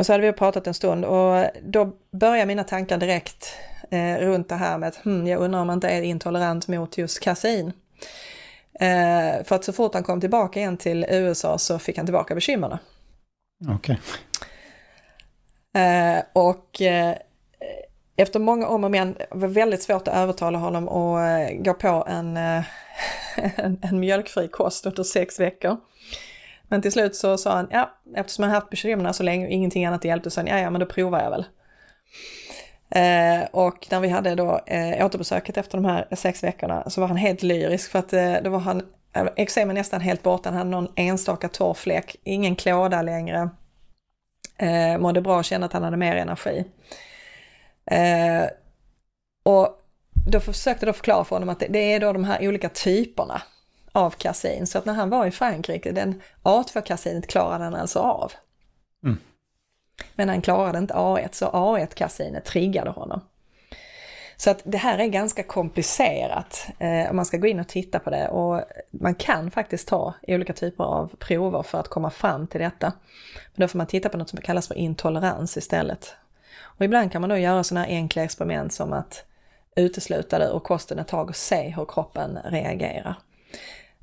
och 0.00 0.06
så 0.06 0.12
hade 0.12 0.26
vi 0.26 0.32
pratat 0.32 0.66
en 0.66 0.74
stund 0.74 1.04
och 1.04 1.44
då 1.62 1.92
börjar 2.10 2.46
mina 2.46 2.64
tankar 2.64 2.98
direkt 2.98 3.54
eh, 3.90 4.16
runt 4.16 4.48
det 4.48 4.54
här 4.54 4.78
med 4.78 4.88
att 4.88 4.96
hmm, 4.96 5.26
jag 5.26 5.40
undrar 5.40 5.60
om 5.60 5.66
man 5.66 5.74
inte 5.74 5.88
är 5.88 6.02
intolerant 6.02 6.68
mot 6.68 6.98
just 6.98 7.20
kasein. 7.20 7.72
Eh, 8.80 9.44
för 9.44 9.54
att 9.54 9.64
så 9.64 9.72
fort 9.72 9.94
han 9.94 10.02
kom 10.02 10.20
tillbaka 10.20 10.60
igen 10.60 10.76
till 10.76 11.06
USA 11.10 11.58
så 11.58 11.78
fick 11.78 11.96
han 11.96 12.06
tillbaka 12.06 12.34
bekymren. 12.34 12.78
Okej. 13.68 13.98
Okay. 15.72 15.82
Eh, 15.82 16.22
och 16.32 16.82
eh, 16.82 17.16
efter 18.16 18.40
många 18.40 18.66
om 18.66 18.84
och 18.84 18.90
men 18.90 19.16
var 19.30 19.48
det 19.48 19.54
väldigt 19.54 19.82
svårt 19.82 20.08
att 20.08 20.14
övertala 20.14 20.58
honom 20.58 20.88
att 20.88 21.50
eh, 21.50 21.56
gå 21.56 21.74
på 21.74 22.04
en, 22.08 22.36
eh, 22.36 22.62
en, 23.56 23.78
en 23.82 24.00
mjölkfri 24.00 24.48
kost 24.48 24.86
under 24.86 25.02
sex 25.02 25.40
veckor. 25.40 25.76
Men 26.70 26.82
till 26.82 26.92
slut 26.92 27.16
så 27.16 27.38
sa 27.38 27.54
han, 27.54 27.68
ja, 27.70 27.90
eftersom 28.16 28.42
han 28.42 28.52
haft 28.52 28.70
bekymmer 28.70 29.12
så 29.12 29.22
länge 29.22 29.46
och 29.46 29.52
ingenting 29.52 29.84
annat 29.84 30.04
hjälpte, 30.04 30.30
så 30.30 30.34
sa 30.34 30.40
han, 30.40 30.48
ja, 30.48 30.58
ja, 30.58 30.70
men 30.70 30.80
då 30.80 30.86
provar 30.86 31.22
jag 31.22 31.30
väl. 31.30 31.44
Eh, 32.90 33.48
och 33.50 33.86
när 33.90 34.00
vi 34.00 34.08
hade 34.08 34.34
då 34.34 34.60
eh, 34.66 35.06
återbesöket 35.06 35.56
efter 35.56 35.78
de 35.78 35.84
här 35.84 36.06
sex 36.16 36.44
veckorna 36.44 36.90
så 36.90 37.00
var 37.00 37.08
han 37.08 37.16
helt 37.16 37.42
lyrisk 37.42 37.90
för 37.90 37.98
att 37.98 38.12
eh, 38.12 38.34
då 38.44 38.50
var 38.50 38.58
han, 38.58 38.82
eh, 39.12 39.26
eksemen 39.36 39.74
nästan 39.74 40.00
helt 40.00 40.22
borta, 40.22 40.48
han 40.48 40.58
hade 40.58 40.70
någon 40.70 40.92
enstaka 40.96 41.48
torr 41.48 41.74
fläck, 41.74 42.16
ingen 42.24 42.56
klåda 42.56 43.02
längre. 43.02 43.50
Eh, 44.58 44.98
mådde 44.98 45.20
bra, 45.20 45.42
kände 45.42 45.66
att 45.66 45.72
han 45.72 45.82
hade 45.82 45.96
mer 45.96 46.16
energi. 46.16 46.64
Eh, 47.90 48.44
och 49.42 49.68
då 50.26 50.40
försökte 50.40 50.86
jag 50.86 50.96
förklara 50.96 51.24
för 51.24 51.36
honom 51.36 51.48
att 51.48 51.60
det, 51.60 51.66
det 51.66 51.92
är 51.92 52.00
då 52.00 52.12
de 52.12 52.24
här 52.24 52.48
olika 52.48 52.68
typerna 52.68 53.42
av 53.92 54.10
kasin. 54.10 54.66
Så 54.66 54.78
att 54.78 54.84
när 54.84 54.94
han 54.94 55.10
var 55.10 55.26
i 55.26 55.30
Frankrike, 55.30 55.92
den 55.92 56.22
A2-kasinet 56.42 57.26
klarade 57.26 57.64
han 57.64 57.74
alltså 57.74 57.98
av. 57.98 58.32
Mm. 59.04 59.18
Men 60.14 60.28
han 60.28 60.42
klarade 60.42 60.78
inte 60.78 60.94
A1, 60.94 61.28
så 61.32 61.46
A1-kasinet 61.46 62.44
triggade 62.44 62.90
honom. 62.90 63.20
Så 64.36 64.50
att 64.50 64.62
det 64.64 64.78
här 64.78 64.98
är 64.98 65.06
ganska 65.06 65.42
komplicerat 65.42 66.66
eh, 66.78 67.12
man 67.12 67.24
ska 67.24 67.36
gå 67.36 67.46
in 67.46 67.60
och 67.60 67.68
titta 67.68 67.98
på 67.98 68.10
det 68.10 68.28
och 68.28 68.62
man 68.90 69.14
kan 69.14 69.50
faktiskt 69.50 69.88
ta 69.88 70.14
olika 70.22 70.52
typer 70.52 70.84
av 70.84 71.10
prover 71.18 71.62
för 71.62 71.78
att 71.78 71.88
komma 71.88 72.10
fram 72.10 72.46
till 72.46 72.60
detta. 72.60 72.92
Men 73.54 73.64
då 73.64 73.68
får 73.68 73.78
man 73.78 73.86
titta 73.86 74.08
på 74.08 74.16
något 74.16 74.28
som 74.28 74.40
kallas 74.40 74.68
för 74.68 74.74
intolerans 74.74 75.56
istället. 75.56 76.14
Och 76.60 76.84
ibland 76.84 77.12
kan 77.12 77.20
man 77.20 77.30
då 77.30 77.36
göra 77.36 77.64
sådana 77.64 77.86
här 77.86 77.92
enkla 77.92 78.22
experiment 78.22 78.72
som 78.72 78.92
att 78.92 79.24
utesluta 79.76 80.38
det 80.38 80.46
ur 80.46 80.58
kosten 80.58 80.98
ett 80.98 81.08
tag 81.08 81.28
och 81.28 81.36
se 81.36 81.74
hur 81.76 81.84
kroppen 81.84 82.38
reagerar. 82.44 83.14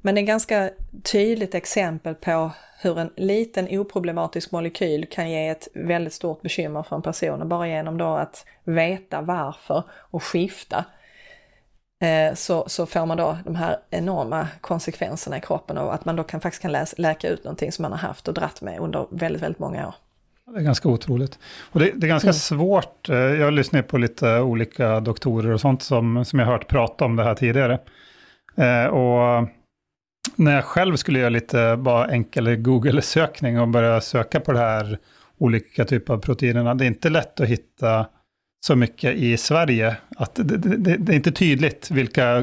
Men 0.08 0.16
det 0.16 0.22
är 0.22 0.26
ganska 0.26 0.70
tydligt 1.04 1.56
exempel 1.56 2.16
på 2.16 2.52
hur 2.82 3.00
en 3.00 3.10
liten 3.16 3.68
oproblematisk 3.80 4.52
molekyl 4.52 5.06
kan 5.12 5.32
ge 5.32 5.48
ett 5.48 5.68
väldigt 5.74 6.14
stort 6.14 6.42
bekymmer 6.42 6.84
för 6.84 6.96
en 6.96 7.02
person 7.02 7.42
och 7.42 7.48
bara 7.48 7.68
genom 7.68 7.98
då 7.98 8.06
att 8.06 8.46
veta 8.64 9.22
varför 9.22 9.84
och 9.92 10.24
skifta 10.24 10.86
eh, 12.04 12.36
så, 12.36 12.64
så 12.68 12.86
får 12.86 13.06
man 13.06 13.18
då 13.18 13.38
de 13.46 13.56
här 13.56 13.78
enorma 13.90 14.48
konsekvenserna 14.62 15.38
i 15.38 15.42
kroppen 15.42 15.78
och 15.78 15.94
att 15.94 16.06
man 16.06 16.16
då 16.16 16.24
kan, 16.24 16.42
faktiskt 16.42 16.62
kan 16.62 16.72
läsa, 16.72 16.96
läka 16.98 17.30
ut 17.30 17.44
någonting 17.44 17.72
som 17.72 17.84
man 17.84 17.92
har 17.92 18.00
haft 18.00 18.28
och 18.28 18.34
dratt 18.34 18.62
med 18.62 18.80
under 18.80 19.08
väldigt, 19.12 19.42
väldigt 19.42 19.60
många 19.60 19.88
år. 19.88 19.96
Det 20.54 20.60
är 20.60 20.64
ganska 20.64 20.90
otroligt. 20.90 21.40
Och 21.72 21.80
det, 21.80 21.92
det 21.96 22.08
är 22.08 22.10
ganska 22.10 22.28
mm. 22.28 22.34
svårt. 22.34 23.10
Eh, 23.10 23.16
jag 23.16 23.54
lyssnar 23.54 23.82
på 23.82 23.98
lite 23.98 24.40
olika 24.40 25.00
doktorer 25.00 25.54
och 25.54 25.62
sånt 25.62 25.84
som, 25.84 26.26
som 26.26 26.40
jag 26.40 26.46
har 26.46 26.54
hört 26.54 26.68
prata 26.68 27.06
om 27.06 27.16
det 27.16 27.24
här 27.24 27.36
tidigare. 27.36 27.80
Eh, 28.56 28.86
och 28.86 29.48
när 30.36 30.56
jag 30.56 30.64
själv 30.64 30.96
skulle 30.96 31.20
göra 31.20 31.30
lite 31.30 31.78
bara 31.78 32.08
enkel 32.08 32.56
Google-sökning 32.56 33.60
och 33.60 33.68
börja 33.68 34.02
söka 34.02 34.40
på 34.40 34.52
det 34.52 34.60
här 34.60 35.00
olika 35.38 35.86
typer 35.86 36.14
av 36.14 36.18
proteinerna, 36.18 36.76
det 36.76 36.86
är 36.86 36.88
inte 36.88 37.10
lätt 37.10 37.40
att 37.40 37.48
hitta 37.48 38.06
så 38.66 38.76
mycket 38.76 39.16
i 39.16 39.38
Sverige. 39.38 39.98
Att 40.18 40.36
det, 40.36 40.58
det, 40.58 40.98
det 40.98 41.12
är 41.12 41.16
inte 41.16 41.32
tydligt 41.32 41.92
vilka, 41.92 42.42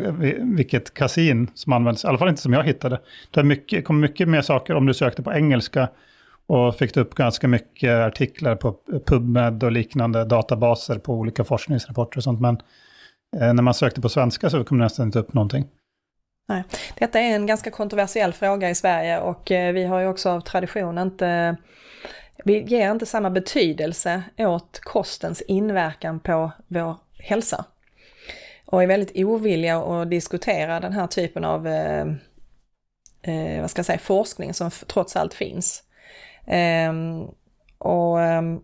vilket 0.56 0.94
kasin 0.94 1.50
som 1.54 1.72
används, 1.72 2.04
i 2.04 2.06
alla 2.06 2.18
fall 2.18 2.28
inte 2.28 2.42
som 2.42 2.52
jag 2.52 2.64
hittade. 2.64 3.00
Det 3.30 3.42
mycket, 3.42 3.84
kom 3.84 4.00
mycket 4.00 4.28
mer 4.28 4.42
saker 4.42 4.74
om 4.74 4.86
du 4.86 4.94
sökte 4.94 5.22
på 5.22 5.32
engelska 5.32 5.88
och 6.46 6.76
fick 6.76 6.96
upp 6.96 7.14
ganska 7.14 7.48
mycket 7.48 7.90
artiklar 7.90 8.56
på 8.56 8.76
PubMed 9.06 9.64
och 9.64 9.72
liknande 9.72 10.24
databaser 10.24 10.98
på 10.98 11.14
olika 11.14 11.44
forskningsrapporter 11.44 12.18
och 12.18 12.24
sånt. 12.24 12.40
Men 12.40 12.54
eh, 13.40 13.54
när 13.54 13.62
man 13.62 13.74
sökte 13.74 14.00
på 14.00 14.08
svenska 14.08 14.50
så 14.50 14.64
kom 14.64 14.78
det 14.78 14.84
nästan 14.84 15.06
inte 15.06 15.18
upp 15.18 15.34
någonting. 15.34 15.64
Nej. 16.46 16.64
Detta 16.98 17.20
är 17.20 17.34
en 17.34 17.46
ganska 17.46 17.70
kontroversiell 17.70 18.32
fråga 18.32 18.70
i 18.70 18.74
Sverige 18.74 19.20
och 19.20 19.50
eh, 19.50 19.72
vi 19.72 19.84
har 19.84 20.00
ju 20.00 20.06
också 20.06 20.30
av 20.30 20.40
tradition 20.40 20.98
inte 20.98 21.56
vi 22.44 22.62
ger 22.62 22.90
inte 22.90 23.06
samma 23.06 23.30
betydelse 23.30 24.22
åt 24.38 24.80
kostens 24.80 25.42
inverkan 25.42 26.20
på 26.20 26.50
vår 26.66 26.96
hälsa. 27.18 27.64
Och 28.66 28.82
är 28.82 28.86
väldigt 28.86 29.24
ovilliga 29.26 29.78
att 29.78 30.10
diskutera 30.10 30.80
den 30.80 30.92
här 30.92 31.06
typen 31.06 31.44
av 31.44 31.66
eh, 31.66 32.06
eh 33.22 33.60
vad 33.60 33.70
ska 33.70 33.78
jag 33.78 33.86
säga, 33.86 33.98
forskning 33.98 34.54
som 34.54 34.70
trots 34.70 35.16
allt 35.16 35.34
finns. 35.34 35.82
Eh, 36.46 36.92
och 37.78 38.20
ehm, 38.20 38.60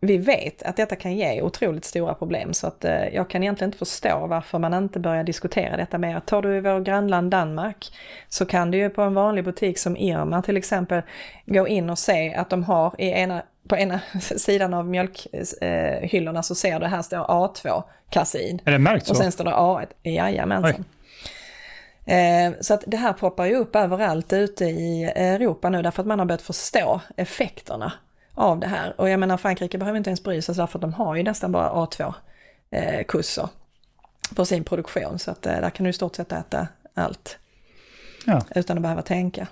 vi 0.00 0.16
vet 0.18 0.62
att 0.62 0.76
detta 0.76 0.96
kan 0.96 1.16
ge 1.16 1.42
otroligt 1.42 1.84
stora 1.84 2.14
problem 2.14 2.54
så 2.54 2.66
att 2.66 2.84
eh, 2.84 3.08
jag 3.08 3.30
kan 3.30 3.42
egentligen 3.42 3.68
inte 3.68 3.78
förstå 3.78 4.26
varför 4.26 4.58
man 4.58 4.74
inte 4.74 5.00
börjar 5.00 5.24
diskutera 5.24 5.76
detta 5.76 5.98
mer. 5.98 6.20
Tar 6.20 6.42
du 6.42 6.56
i 6.56 6.60
vår 6.60 6.80
grannland 6.80 7.30
Danmark 7.30 7.92
så 8.28 8.46
kan 8.46 8.70
du 8.70 8.78
ju 8.78 8.90
på 8.90 9.02
en 9.02 9.14
vanlig 9.14 9.44
butik 9.44 9.78
som 9.78 9.96
Irma 9.96 10.42
till 10.42 10.56
exempel 10.56 11.02
gå 11.46 11.68
in 11.68 11.90
och 11.90 11.98
se 11.98 12.34
att 12.34 12.50
de 12.50 12.64
har 12.64 12.94
i 12.98 13.08
ena 13.08 13.42
på 13.68 13.76
ena 13.76 14.00
sidan 14.20 14.74
av 14.74 14.86
mjölkhyllorna 14.86 16.42
så 16.42 16.54
ser 16.54 16.80
du 16.80 16.86
här 16.86 17.02
står 17.02 17.18
A2 17.18 17.82
kasin. 18.10 18.60
Är 18.64 18.72
det 18.72 18.78
märkt 18.78 19.06
så? 19.06 19.12
Och 19.12 19.16
sen 19.16 19.32
står 19.32 19.44
det 19.44 19.50
A1. 19.50 19.86
Jajamensan. 20.02 20.84
Eh, 22.04 22.52
så 22.60 22.74
att 22.74 22.84
det 22.86 22.96
här 22.96 23.12
poppar 23.12 23.46
ju 23.46 23.56
upp 23.56 23.76
överallt 23.76 24.32
ute 24.32 24.64
i 24.64 25.04
Europa 25.04 25.70
nu 25.70 25.82
därför 25.82 26.02
att 26.02 26.06
man 26.06 26.18
har 26.18 26.26
börjat 26.26 26.42
förstå 26.42 27.00
effekterna 27.16 27.92
av 28.36 28.60
det 28.60 28.66
här. 28.66 29.00
Och 29.00 29.08
jag 29.08 29.20
menar 29.20 29.36
Frankrike 29.36 29.78
behöver 29.78 29.98
inte 29.98 30.10
ens 30.10 30.22
bry 30.22 30.42
sig 30.42 30.54
därför 30.54 30.78
att 30.78 30.82
de 30.82 30.92
har 30.92 31.16
ju 31.16 31.22
nästan 31.22 31.52
bara 31.52 31.70
A2-kurser 31.70 33.42
eh, 33.42 33.48
på 34.34 34.44
sin 34.44 34.64
produktion. 34.64 35.18
Så 35.18 35.30
att 35.30 35.46
eh, 35.46 35.52
där 35.52 35.70
kan 35.70 35.84
du 35.84 35.90
i 35.90 35.92
stort 35.92 36.16
sett 36.16 36.32
äta 36.32 36.68
allt. 36.94 37.38
Ja. 38.26 38.42
Utan 38.54 38.78
att 38.78 38.82
behöva 38.82 39.02
tänka. 39.02 39.46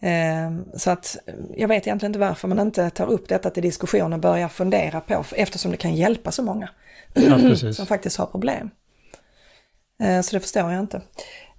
Eh, 0.00 0.52
så 0.76 0.90
att 0.90 1.16
jag 1.56 1.68
vet 1.68 1.86
egentligen 1.86 2.10
inte 2.10 2.18
varför 2.18 2.48
man 2.48 2.58
inte 2.58 2.90
tar 2.90 3.06
upp 3.06 3.28
detta 3.28 3.50
till 3.50 3.62
diskussion 3.62 4.12
och 4.12 4.18
börjar 4.18 4.48
fundera 4.48 5.00
på, 5.00 5.24
eftersom 5.32 5.70
det 5.70 5.76
kan 5.76 5.94
hjälpa 5.94 6.32
så 6.32 6.42
många 6.42 6.68
ja, 7.14 7.56
som 7.72 7.86
faktiskt 7.86 8.16
har 8.16 8.26
problem. 8.26 8.70
Så 10.24 10.36
det 10.36 10.40
förstår 10.40 10.72
jag 10.72 10.80
inte. 10.80 11.02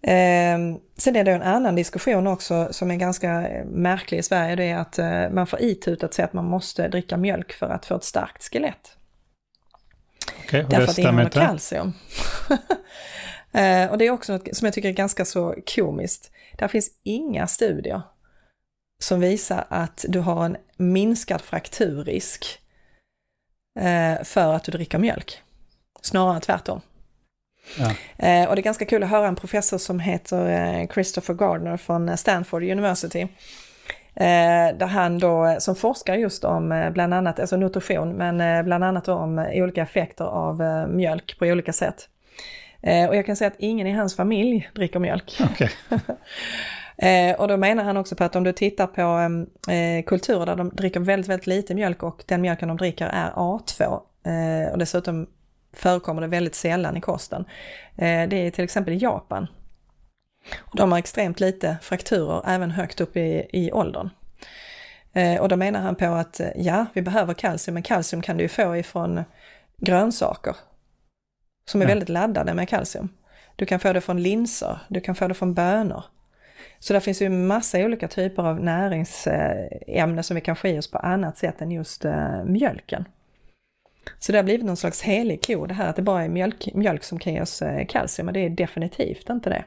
Eh, 0.07 0.57
sen 0.97 1.15
är 1.15 1.23
det 1.23 1.31
en 1.31 1.41
annan 1.41 1.75
diskussion 1.75 2.27
också 2.27 2.67
som 2.71 2.91
är 2.91 2.95
ganska 2.95 3.29
märklig 3.65 4.17
i 4.17 4.23
Sverige, 4.23 4.55
det 4.55 4.63
är 4.63 4.77
att 4.77 4.99
eh, 4.99 5.29
man 5.29 5.47
får 5.47 5.61
itutat 5.61 6.13
sig 6.13 6.25
att 6.25 6.33
man 6.33 6.45
måste 6.45 6.87
dricka 6.87 7.17
mjölk 7.17 7.53
för 7.53 7.69
att 7.69 7.85
få 7.85 7.95
ett 7.95 8.03
starkt 8.03 8.43
skelett. 8.43 8.97
Okay, 10.43 10.63
och 10.63 10.69
Därför 10.69 10.89
att 10.89 10.95
det 10.95 11.01
innehåller 11.01 11.29
kalcium. 11.29 11.93
eh, 13.51 13.91
och 13.91 13.97
det 13.97 14.05
är 14.05 14.09
också 14.09 14.33
något 14.33 14.55
som 14.55 14.65
jag 14.65 14.73
tycker 14.73 14.89
är 14.89 14.93
ganska 14.93 15.25
så 15.25 15.55
komiskt. 15.75 16.31
Där 16.57 16.67
finns 16.67 16.89
inga 17.03 17.47
studier 17.47 18.01
som 19.03 19.19
visar 19.19 19.65
att 19.69 20.05
du 20.07 20.19
har 20.19 20.45
en 20.45 20.57
minskad 20.77 21.41
frakturrisk 21.41 22.59
eh, 23.79 24.23
för 24.23 24.53
att 24.53 24.63
du 24.63 24.71
dricker 24.71 24.97
mjölk. 24.97 25.41
Snarare 26.01 26.39
tvärtom. 26.39 26.81
Ja. 27.79 27.91
Eh, 28.27 28.49
och 28.49 28.55
det 28.55 28.61
är 28.61 28.63
ganska 28.63 28.85
kul 28.85 29.03
att 29.03 29.09
höra 29.09 29.27
en 29.27 29.35
professor 29.35 29.77
som 29.77 29.99
heter 29.99 30.49
eh, 30.49 30.87
Christopher 30.87 31.33
Gardner 31.33 31.77
från 31.77 32.17
Stanford 32.17 32.63
University. 32.63 33.21
Eh, 34.15 34.77
där 34.77 34.85
han 34.85 35.19
då, 35.19 35.55
som 35.59 35.75
forskar 35.75 36.15
just 36.15 36.43
om 36.43 36.91
bland 36.93 37.13
annat, 37.13 37.39
alltså 37.39 37.57
nutrition, 37.57 38.13
men 38.13 38.65
bland 38.65 38.83
annat 38.83 39.07
om 39.07 39.39
olika 39.53 39.81
effekter 39.81 40.25
av 40.25 40.87
mjölk 40.89 41.39
på 41.39 41.45
olika 41.45 41.73
sätt. 41.73 42.09
och 43.09 43.15
jag 43.15 43.25
kan 43.25 43.35
säga 43.35 43.47
att 43.47 43.59
ingen 43.59 43.87
i 43.87 43.91
hans 43.91 44.15
familj 44.15 44.69
dricker 44.75 44.99
mjölk. 44.99 45.41
Okay. 45.51 45.69
och 47.37 47.47
då 47.47 47.57
menar 47.57 47.83
han 47.83 47.97
också 47.97 48.15
på 48.15 48.23
att 48.23 48.35
om 48.35 48.43
du 48.43 48.51
tittar 48.51 48.87
på 48.87 49.29
kulturer 50.05 50.45
där 50.45 50.55
de 50.55 50.69
dricker 50.69 50.99
väldigt, 50.99 51.29
väldigt 51.29 51.47
lite 51.47 51.75
mjölk 51.75 52.03
och 52.03 52.23
den 52.25 52.41
mjölken 52.41 52.67
de 52.67 52.77
dricker 52.77 53.05
är 53.05 53.31
A2 53.31 53.99
och 54.71 54.77
dessutom 54.77 55.27
förekommer 55.75 56.21
det 56.21 56.27
väldigt 56.27 56.55
sällan 56.55 56.97
i 56.97 57.01
kosten. 57.01 57.45
Eh, 57.97 58.27
det 58.27 58.35
är 58.35 58.51
till 58.51 58.63
exempel 58.63 58.93
i 58.93 58.97
Japan. 58.97 59.47
De 60.73 60.91
har 60.91 60.99
extremt 60.99 61.39
lite 61.39 61.77
frakturer 61.81 62.41
även 62.47 62.71
högt 62.71 63.01
upp 63.01 63.17
i, 63.17 63.47
i 63.53 63.71
åldern. 63.71 64.09
Eh, 65.13 65.41
och 65.41 65.49
då 65.49 65.55
menar 65.55 65.81
han 65.81 65.95
på 65.95 66.05
att 66.05 66.39
eh, 66.39 66.47
ja, 66.55 66.85
vi 66.93 67.01
behöver 67.01 67.33
kalcium, 67.33 67.73
men 67.73 67.83
kalcium 67.83 68.21
kan 68.21 68.37
du 68.37 68.43
ju 68.43 68.49
få 68.49 68.77
ifrån 68.77 69.23
grönsaker 69.77 70.55
som 71.65 71.81
är 71.81 71.85
ja. 71.85 71.89
väldigt 71.89 72.09
laddade 72.09 72.53
med 72.53 72.69
kalcium. 72.69 73.09
Du 73.55 73.65
kan 73.65 73.79
få 73.79 73.93
det 73.93 74.01
från 74.01 74.23
linser, 74.23 74.79
du 74.87 75.01
kan 75.01 75.15
få 75.15 75.27
det 75.27 75.33
från 75.33 75.53
bönor. 75.53 76.03
Så 76.79 76.93
det 76.93 77.01
finns 77.01 77.21
ju 77.21 77.29
massa 77.29 77.79
olika 77.79 78.07
typer 78.07 78.43
av 78.43 78.63
näringsämnen 78.63 80.23
som 80.23 80.35
vi 80.35 80.41
kan 80.41 80.55
få 80.55 80.67
i 80.67 80.79
oss 80.79 80.91
på 80.91 80.97
annat 80.97 81.37
sätt 81.37 81.61
än 81.61 81.71
just 81.71 82.05
mjölken. 82.45 83.05
Så 84.19 84.31
det 84.31 84.37
har 84.37 84.43
blivit 84.43 84.65
någon 84.65 84.77
slags 84.77 85.01
helig 85.01 85.45
ko 85.45 85.65
det 85.65 85.73
här 85.73 85.89
att 85.89 85.95
det 85.95 86.01
bara 86.01 86.23
är 86.23 86.29
mjölk, 86.29 86.69
mjölk 86.73 87.03
som 87.03 87.19
kan 87.19 87.33
ge 87.33 87.41
oss 87.41 87.61
eh, 87.61 87.85
kalcium, 87.85 88.25
men 88.25 88.33
det 88.33 88.39
är 88.39 88.49
definitivt 88.49 89.29
inte 89.29 89.49
det. 89.49 89.65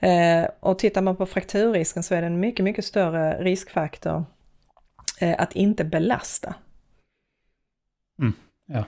Eh, 0.00 0.48
och 0.60 0.78
tittar 0.78 1.02
man 1.02 1.16
på 1.16 1.26
frakturrisken 1.26 2.02
så 2.02 2.14
är 2.14 2.20
det 2.20 2.26
en 2.26 2.40
mycket, 2.40 2.64
mycket 2.64 2.84
större 2.84 3.44
riskfaktor 3.44 4.24
eh, 5.20 5.34
att 5.38 5.52
inte 5.52 5.84
belasta. 5.84 6.54
Mm. 8.18 8.32
Ja. 8.66 8.84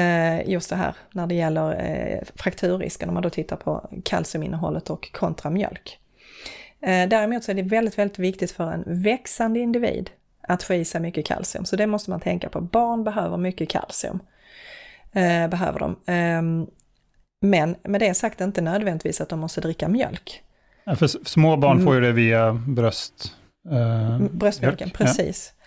Eh, 0.00 0.48
just 0.48 0.70
det 0.70 0.76
här 0.76 0.96
när 1.12 1.26
det 1.26 1.34
gäller 1.34 2.24
frakturrisken, 2.34 3.08
om 3.08 3.14
man 3.14 3.22
då 3.22 3.30
tittar 3.30 3.56
på 3.56 3.90
kalciuminnehållet 4.04 4.90
och 4.90 5.12
kontra 5.12 5.50
mjölk. 5.50 5.98
Däremot 7.08 7.44
så 7.44 7.50
är 7.50 7.54
det 7.54 7.62
väldigt, 7.62 7.98
väldigt 7.98 8.18
viktigt 8.18 8.52
för 8.52 8.72
en 8.72 8.84
växande 8.86 9.60
individ 9.60 10.10
att 10.48 10.62
få 10.62 10.74
i 10.74 10.84
sig 10.84 11.00
mycket 11.00 11.26
kalcium. 11.26 11.64
Så 11.64 11.76
det 11.76 11.86
måste 11.86 12.10
man 12.10 12.20
tänka 12.20 12.48
på. 12.48 12.60
Barn 12.60 13.04
behöver 13.04 13.36
mycket 13.36 13.68
kalcium. 13.68 14.20
Eh, 15.12 15.48
behöver 15.48 15.78
de. 15.78 15.90
Eh, 16.12 16.68
men 17.40 17.76
med 17.82 18.00
det 18.00 18.14
sagt 18.14 18.40
inte 18.40 18.60
nödvändigtvis 18.60 19.20
att 19.20 19.28
de 19.28 19.40
måste 19.40 19.60
dricka 19.60 19.88
mjölk. 19.88 20.42
Ja, 20.84 20.96
för 20.96 21.06
små 21.06 21.56
barn 21.56 21.84
får 21.84 21.94
ju 21.94 22.00
det 22.00 22.12
via 22.12 22.52
bröst. 22.52 23.32
Eh, 23.70 24.18
Bröstmjölken, 24.30 24.86
mjölk. 24.86 24.98
precis. 24.98 25.52
Ja. 25.58 25.64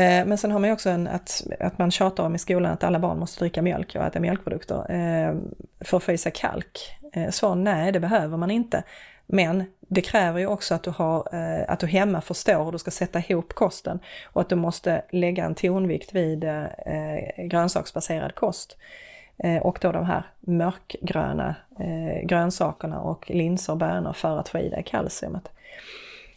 Eh, 0.00 0.26
men 0.26 0.38
sen 0.38 0.50
har 0.50 0.58
man 0.58 0.68
ju 0.68 0.72
också 0.72 0.90
en, 0.90 1.08
att, 1.08 1.42
att 1.60 1.78
man 1.78 1.90
tjatar 1.90 2.24
om 2.24 2.34
i 2.34 2.38
skolan 2.38 2.72
att 2.72 2.84
alla 2.84 2.98
barn 2.98 3.18
måste 3.18 3.40
dricka 3.40 3.62
mjölk 3.62 3.96
och 3.96 4.04
äta 4.04 4.20
mjölkprodukter 4.20 4.76
eh, 4.90 5.34
för 5.80 5.96
att 5.96 6.02
få 6.02 6.12
i 6.12 6.18
sig 6.18 6.32
kalk. 6.34 6.98
Eh, 7.12 7.30
så 7.30 7.54
nej, 7.54 7.92
det 7.92 8.00
behöver 8.00 8.36
man 8.36 8.50
inte. 8.50 8.82
Men 9.32 9.64
det 9.80 10.00
kräver 10.00 10.40
ju 10.40 10.46
också 10.46 10.74
att 10.74 10.82
du, 10.82 10.90
har, 10.90 11.28
eh, 11.32 11.64
att 11.68 11.80
du 11.80 11.86
hemma 11.86 12.20
förstår 12.20 12.64
hur 12.64 12.72
du 12.72 12.78
ska 12.78 12.90
sätta 12.90 13.18
ihop 13.28 13.52
kosten 13.52 13.98
och 14.24 14.40
att 14.40 14.48
du 14.48 14.56
måste 14.56 15.02
lägga 15.10 15.44
en 15.44 15.54
tonvikt 15.54 16.14
vid 16.14 16.44
eh, 16.44 17.46
grönsaksbaserad 17.46 18.34
kost. 18.34 18.76
Eh, 19.38 19.56
och 19.56 19.78
då 19.80 19.92
de 19.92 20.04
här 20.04 20.26
mörkgröna 20.40 21.54
eh, 21.78 22.26
grönsakerna 22.26 23.00
och 23.00 23.30
linser 23.30 23.72
och 23.72 23.78
bönor 23.78 24.12
för 24.12 24.38
att 24.38 24.48
få 24.48 24.58
i 24.58 24.68
dig 24.68 24.82
kalciumet. 24.86 25.50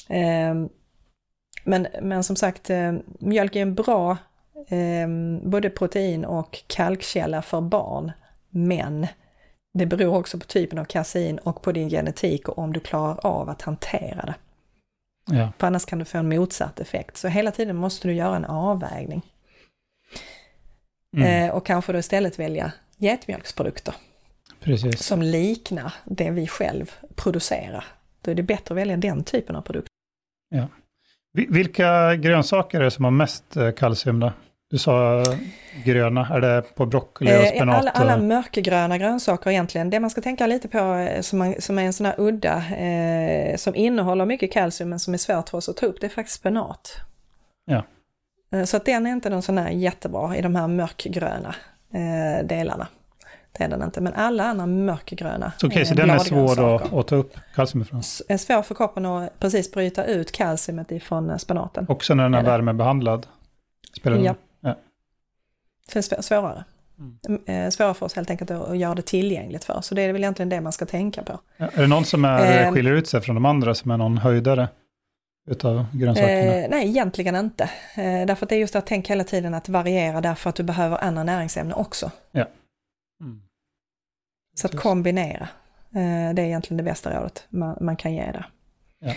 Eh, 0.09 0.55
men, 1.63 1.87
men 2.01 2.23
som 2.23 2.35
sagt, 2.35 2.69
eh, 2.69 2.93
mjölk 3.19 3.55
är 3.55 3.61
en 3.61 3.75
bra 3.75 4.17
eh, 4.67 5.07
både 5.43 5.69
protein 5.69 6.25
och 6.25 6.63
kalkkälla 6.67 7.41
för 7.41 7.61
barn. 7.61 8.11
Men 8.49 9.07
det 9.73 9.85
beror 9.85 10.15
också 10.17 10.39
på 10.39 10.45
typen 10.45 10.79
av 10.79 10.85
kasein 10.85 11.37
och 11.37 11.61
på 11.61 11.71
din 11.71 11.89
genetik 11.89 12.49
och 12.49 12.57
om 12.57 12.73
du 12.73 12.79
klarar 12.79 13.25
av 13.25 13.49
att 13.49 13.61
hantera 13.61 14.25
det. 14.25 14.35
Ja. 15.31 15.51
För 15.57 15.67
annars 15.67 15.85
kan 15.85 15.99
du 15.99 16.05
få 16.05 16.17
en 16.17 16.29
motsatt 16.29 16.79
effekt. 16.79 17.17
Så 17.17 17.27
hela 17.27 17.51
tiden 17.51 17.75
måste 17.75 18.07
du 18.07 18.13
göra 18.13 18.35
en 18.35 18.45
avvägning. 18.45 19.21
Mm. 21.17 21.49
Eh, 21.49 21.55
och 21.55 21.65
kanske 21.65 21.93
då 21.93 21.99
istället 21.99 22.39
välja 22.39 22.71
getmjölksprodukter. 22.97 23.95
Precis. 24.59 25.03
Som 25.03 25.21
liknar 25.21 25.93
det 26.05 26.31
vi 26.31 26.47
själv 26.47 26.91
producerar. 27.15 27.85
Då 28.21 28.31
är 28.31 28.35
det 28.35 28.43
bättre 28.43 28.73
att 28.73 28.77
välja 28.77 28.97
den 28.97 29.23
typen 29.23 29.55
av 29.55 29.61
produkter. 29.61 29.89
Ja. 30.49 30.67
Vilka 31.33 32.15
grönsaker 32.15 32.79
är 32.79 32.83
det 32.83 32.91
som 32.91 33.03
har 33.03 33.11
mest 33.11 33.57
eh, 33.57 33.71
kalcium 33.71 34.19
då? 34.19 34.31
Du 34.73 34.79
sa 34.79 35.23
gröna, 35.83 36.27
är 36.27 36.41
det 36.41 36.63
på 36.75 36.85
broccoli 36.85 37.43
och 37.43 37.47
spenat? 37.47 37.75
Alla, 37.75 37.91
alla 37.91 38.17
mörkgröna 38.17 38.97
grönsaker 38.97 39.51
egentligen. 39.51 39.89
Det 39.89 39.99
man 39.99 40.09
ska 40.09 40.21
tänka 40.21 40.47
lite 40.47 40.67
på 40.67 41.09
som, 41.21 41.39
man, 41.39 41.55
som 41.59 41.79
är 41.79 41.83
en 41.83 41.93
sån 41.93 42.05
här 42.05 42.15
udda, 42.17 42.75
eh, 42.75 43.55
som 43.55 43.75
innehåller 43.75 44.25
mycket 44.25 44.51
kalcium 44.51 44.89
men 44.89 44.99
som 44.99 45.13
är 45.13 45.17
svårt 45.17 45.49
för 45.49 45.57
oss 45.57 45.69
att 45.69 45.77
ta 45.77 45.85
upp, 45.85 46.01
det 46.01 46.07
är 46.07 46.09
faktiskt 46.09 46.39
spenat. 46.39 46.97
Ja. 47.65 47.83
Så 48.65 48.77
att 48.77 48.85
den 48.85 49.05
är 49.05 49.11
inte 49.11 49.29
någon 49.29 49.41
sån 49.41 49.57
här 49.57 49.69
jättebra 49.69 50.37
i 50.37 50.41
de 50.41 50.55
här 50.55 50.67
mörkgröna 50.67 51.55
eh, 51.93 52.45
delarna. 52.45 52.87
Det 53.51 53.63
är 53.63 53.69
den 53.69 53.83
inte, 53.83 54.01
men 54.01 54.13
alla 54.13 54.43
andra 54.43 54.65
mörkgröna 54.65 55.51
Okej, 55.57 55.67
okay, 55.67 55.85
så 55.85 55.93
den 55.93 56.09
är 56.09 56.19
svår 56.19 56.75
att, 56.75 56.93
att 56.93 57.07
ta 57.07 57.15
upp 57.15 57.37
kalcium 57.55 57.81
ifrån? 57.81 58.01
Är 58.27 58.37
svår 58.37 58.61
för 58.61 58.75
kroppen 58.75 59.05
att 59.05 59.39
precis 59.39 59.71
bryta 59.71 60.05
ut 60.05 60.31
kalciumet 60.31 60.91
ifrån 60.91 61.39
spenaten. 61.39 61.85
Också 61.89 62.13
när 62.13 62.23
den 62.23 62.33
är, 62.33 62.39
är 62.39 62.43
värmebehandlad? 62.43 63.27
Spelar 63.95 64.17
ja. 64.17 64.35
Är 65.95 66.21
svårare. 66.21 66.63
Mm. 66.99 67.71
Svårare 67.71 67.93
för 67.93 68.05
oss 68.05 68.15
helt 68.15 68.29
enkelt 68.29 68.51
att 68.51 68.77
göra 68.77 68.95
det 68.95 69.01
tillgängligt 69.01 69.63
för. 69.63 69.81
Så 69.81 69.95
det 69.95 70.01
är 70.01 70.13
väl 70.13 70.21
egentligen 70.21 70.49
det 70.49 70.61
man 70.61 70.71
ska 70.71 70.85
tänka 70.85 71.23
på. 71.23 71.39
Ja, 71.57 71.69
är 71.73 71.81
det 71.81 71.87
någon 71.87 72.05
som 72.05 72.25
är, 72.25 72.65
eh, 72.65 72.71
skiljer 72.71 72.93
ut 72.93 73.07
sig 73.07 73.21
från 73.21 73.35
de 73.35 73.45
andra, 73.45 73.75
som 73.75 73.91
är 73.91 73.97
någon 73.97 74.17
höjdare? 74.17 74.67
utav 75.45 75.85
grönsakerna? 75.93 76.31
Eh, 76.31 76.69
nej, 76.69 76.87
egentligen 76.87 77.35
inte. 77.35 77.63
Eh, 77.95 78.25
därför 78.25 78.45
att 78.45 78.49
det 78.49 78.55
är 78.55 78.59
just 78.59 78.75
att 78.75 78.85
tänka 78.85 79.13
hela 79.13 79.23
tiden 79.23 79.53
att 79.53 79.69
variera 79.69 80.21
därför 80.21 80.49
att 80.49 80.55
du 80.55 80.63
behöver 80.63 81.03
andra 81.03 81.23
näringsämnen 81.23 81.73
också. 81.73 82.11
Ja. 82.31 82.45
Mm. 83.21 83.41
Så 84.55 84.67
att 84.67 84.75
kombinera. 84.75 85.47
Eh, 85.95 86.33
det 86.33 86.41
är 86.41 86.45
egentligen 86.45 86.77
det 86.77 86.83
bästa 86.83 87.19
rådet 87.19 87.45
man, 87.49 87.77
man 87.81 87.95
kan 87.95 88.13
ge 88.13 88.31
där. 88.31 88.49
Ja. 88.99 89.13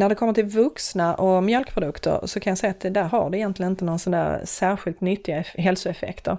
När 0.00 0.08
det 0.08 0.14
kommer 0.14 0.32
till 0.32 0.44
vuxna 0.44 1.14
och 1.14 1.42
mjölkprodukter 1.42 2.20
så 2.24 2.40
kan 2.40 2.50
jag 2.50 2.58
säga 2.58 2.70
att 2.70 2.94
där 2.94 3.02
har 3.02 3.30
det 3.30 3.38
egentligen 3.38 3.72
inte 3.72 3.84
någon 3.84 3.98
sån 3.98 4.10
där 4.10 4.40
särskilt 4.44 5.00
nyttiga 5.00 5.44
hälsoeffekter. 5.54 6.36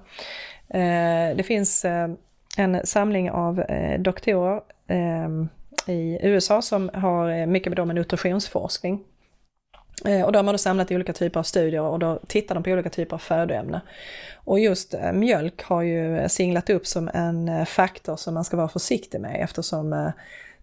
Eh, 0.69 1.35
det 1.35 1.43
finns 1.45 1.85
eh, 1.85 2.09
en 2.57 2.87
samling 2.87 3.31
av 3.31 3.61
eh, 3.61 3.99
doktorer 3.99 4.61
i 5.87 6.19
USA 6.21 6.61
som 6.61 6.89
har 6.93 7.45
mycket 7.45 7.77
med 7.77 7.95
nutritionsforskning. 7.95 9.03
Och 10.25 10.31
då 10.31 10.39
har 10.39 10.43
man 10.43 10.53
då 10.53 10.57
samlat 10.57 10.91
olika 10.91 11.13
typer 11.13 11.39
av 11.39 11.43
studier 11.43 11.81
och 11.81 11.99
då 11.99 12.19
tittar 12.27 12.55
de 12.55 12.63
på 12.63 12.69
olika 12.69 12.89
typer 12.89 13.13
av 13.13 13.19
födoämnen. 13.19 13.81
Och 14.35 14.59
just 14.59 14.95
mjölk 15.13 15.63
har 15.63 15.81
ju 15.81 16.29
singlat 16.29 16.69
upp 16.69 16.87
som 16.87 17.09
en 17.13 17.65
faktor 17.65 18.15
som 18.15 18.33
man 18.33 18.43
ska 18.43 18.57
vara 18.57 18.69
försiktig 18.69 19.21
med 19.21 19.43
eftersom 19.43 20.11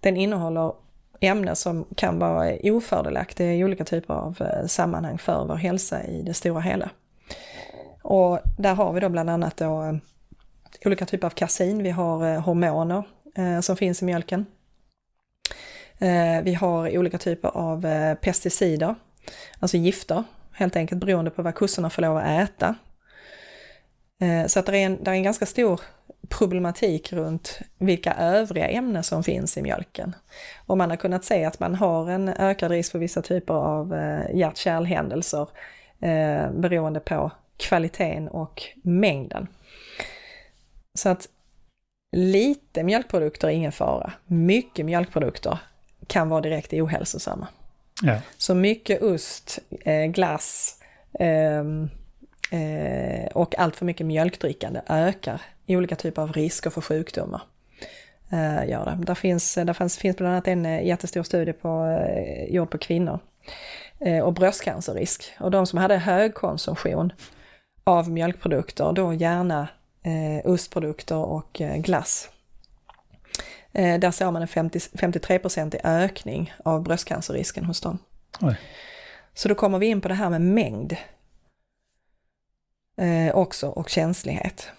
den 0.00 0.16
innehåller 0.16 0.72
ämnen 1.20 1.56
som 1.56 1.84
kan 1.96 2.18
vara 2.18 2.56
ofördelaktiga 2.62 3.54
i 3.54 3.64
olika 3.64 3.84
typer 3.84 4.14
av 4.14 4.36
eh, 4.40 4.66
sammanhang 4.66 5.18
för 5.18 5.44
vår 5.44 5.54
hälsa 5.54 6.04
i 6.04 6.22
det 6.22 6.34
stora 6.34 6.60
hela. 6.60 6.90
Och 8.02 8.40
där 8.58 8.74
har 8.74 8.92
vi 8.92 9.00
då 9.00 9.08
bland 9.08 9.30
annat 9.30 9.56
då 9.56 9.82
eh, 9.82 9.94
olika 10.84 11.06
typer 11.06 11.26
av 11.26 11.30
kasin, 11.30 11.82
vi 11.82 11.90
har 11.90 12.34
eh, 12.34 12.40
hormoner 12.40 13.02
som 13.62 13.76
finns 13.76 14.02
i 14.02 14.04
mjölken. 14.04 14.46
Vi 16.42 16.54
har 16.54 16.98
olika 16.98 17.18
typer 17.18 17.48
av 17.48 17.86
pesticider 18.14 18.94
alltså 19.58 19.76
gifter, 19.76 20.24
helt 20.52 20.76
enkelt 20.76 21.00
beroende 21.00 21.30
på 21.30 21.42
vad 21.42 21.54
kossorna 21.54 21.90
får 21.90 22.02
lov 22.02 22.16
att 22.16 22.26
äta. 22.26 22.74
Så 24.46 24.58
att 24.58 24.66
det 24.66 24.78
är, 24.78 24.86
en, 24.86 25.04
det 25.04 25.10
är 25.10 25.14
en 25.14 25.22
ganska 25.22 25.46
stor 25.46 25.80
problematik 26.28 27.12
runt 27.12 27.60
vilka 27.78 28.12
övriga 28.12 28.68
ämnen 28.68 29.02
som 29.02 29.24
finns 29.24 29.56
i 29.56 29.62
mjölken. 29.62 30.14
Och 30.66 30.78
man 30.78 30.90
har 30.90 30.96
kunnat 30.96 31.24
se 31.24 31.44
att 31.44 31.60
man 31.60 31.74
har 31.74 32.10
en 32.10 32.28
ökad 32.28 32.70
risk 32.70 32.92
för 32.92 32.98
vissa 32.98 33.22
typer 33.22 33.54
av 33.54 33.94
eh, 33.94 34.36
hjärt-kärlhändelser 34.36 35.48
eh, 36.00 36.50
beroende 36.50 37.00
på 37.00 37.30
kvaliteten 37.56 38.28
och 38.28 38.62
mängden. 38.82 39.46
Så 40.98 41.08
att 41.08 41.28
lite 42.16 42.82
mjölkprodukter 42.82 43.48
är 43.48 43.52
ingen 43.52 43.72
fara. 43.72 44.12
Mycket 44.26 44.86
mjölkprodukter 44.86 45.58
kan 46.06 46.28
vara 46.28 46.40
direkt 46.40 46.72
ohälsosamma. 46.72 47.48
Ja. 48.02 48.20
Så 48.36 48.54
mycket 48.54 49.02
ost, 49.02 49.58
eh, 49.80 50.04
glass 50.04 50.80
ehm, 51.18 51.88
eh, 52.50 53.26
och 53.26 53.58
allt 53.58 53.76
för 53.76 53.84
mycket 53.86 54.06
mjölkdrickande 54.06 54.80
ökar 54.86 55.42
olika 55.76 55.96
typer 55.96 56.22
av 56.22 56.32
risker 56.32 56.70
för 56.70 56.80
sjukdomar. 56.80 57.42
Eh, 58.30 58.68
gör 58.68 58.84
det. 58.84 58.98
Där, 59.04 59.14
finns, 59.14 59.54
där 59.54 59.72
fanns, 59.72 59.98
finns 59.98 60.16
bland 60.16 60.32
annat 60.32 60.48
en 60.48 60.66
eh, 60.66 60.86
jättestor 60.86 61.22
studie 61.22 61.52
på, 61.52 61.84
eh, 62.08 62.54
gjord 62.54 62.70
på 62.70 62.78
kvinnor 62.78 63.18
eh, 64.00 64.20
och 64.20 64.32
bröstcancerrisk. 64.32 65.32
Och 65.40 65.50
de 65.50 65.66
som 65.66 65.78
hade 65.78 65.96
hög 65.96 66.34
konsumtion 66.34 67.12
av 67.84 68.10
mjölkprodukter, 68.10 68.92
då 68.92 69.14
gärna 69.14 69.68
eh, 70.02 70.50
ostprodukter 70.50 71.16
och 71.16 71.60
eh, 71.60 71.76
glass, 71.76 72.30
Eh, 73.72 73.98
där 73.98 74.10
såg 74.10 74.32
man 74.32 74.42
en 74.42 74.48
50, 74.48 74.78
53-procentig 74.78 75.80
ökning 75.84 76.52
av 76.64 76.82
bröstcancerrisken 76.82 77.64
hos 77.64 77.80
dem. 77.80 77.98
Oj. 78.40 78.56
Så 79.34 79.48
då 79.48 79.54
kommer 79.54 79.78
vi 79.78 79.86
in 79.86 80.00
på 80.00 80.08
det 80.08 80.14
här 80.14 80.30
med 80.30 80.40
mängd 80.40 80.96
eh, 82.96 83.34
också 83.36 83.68
och 83.68 83.88
känslighet. 83.88 84.70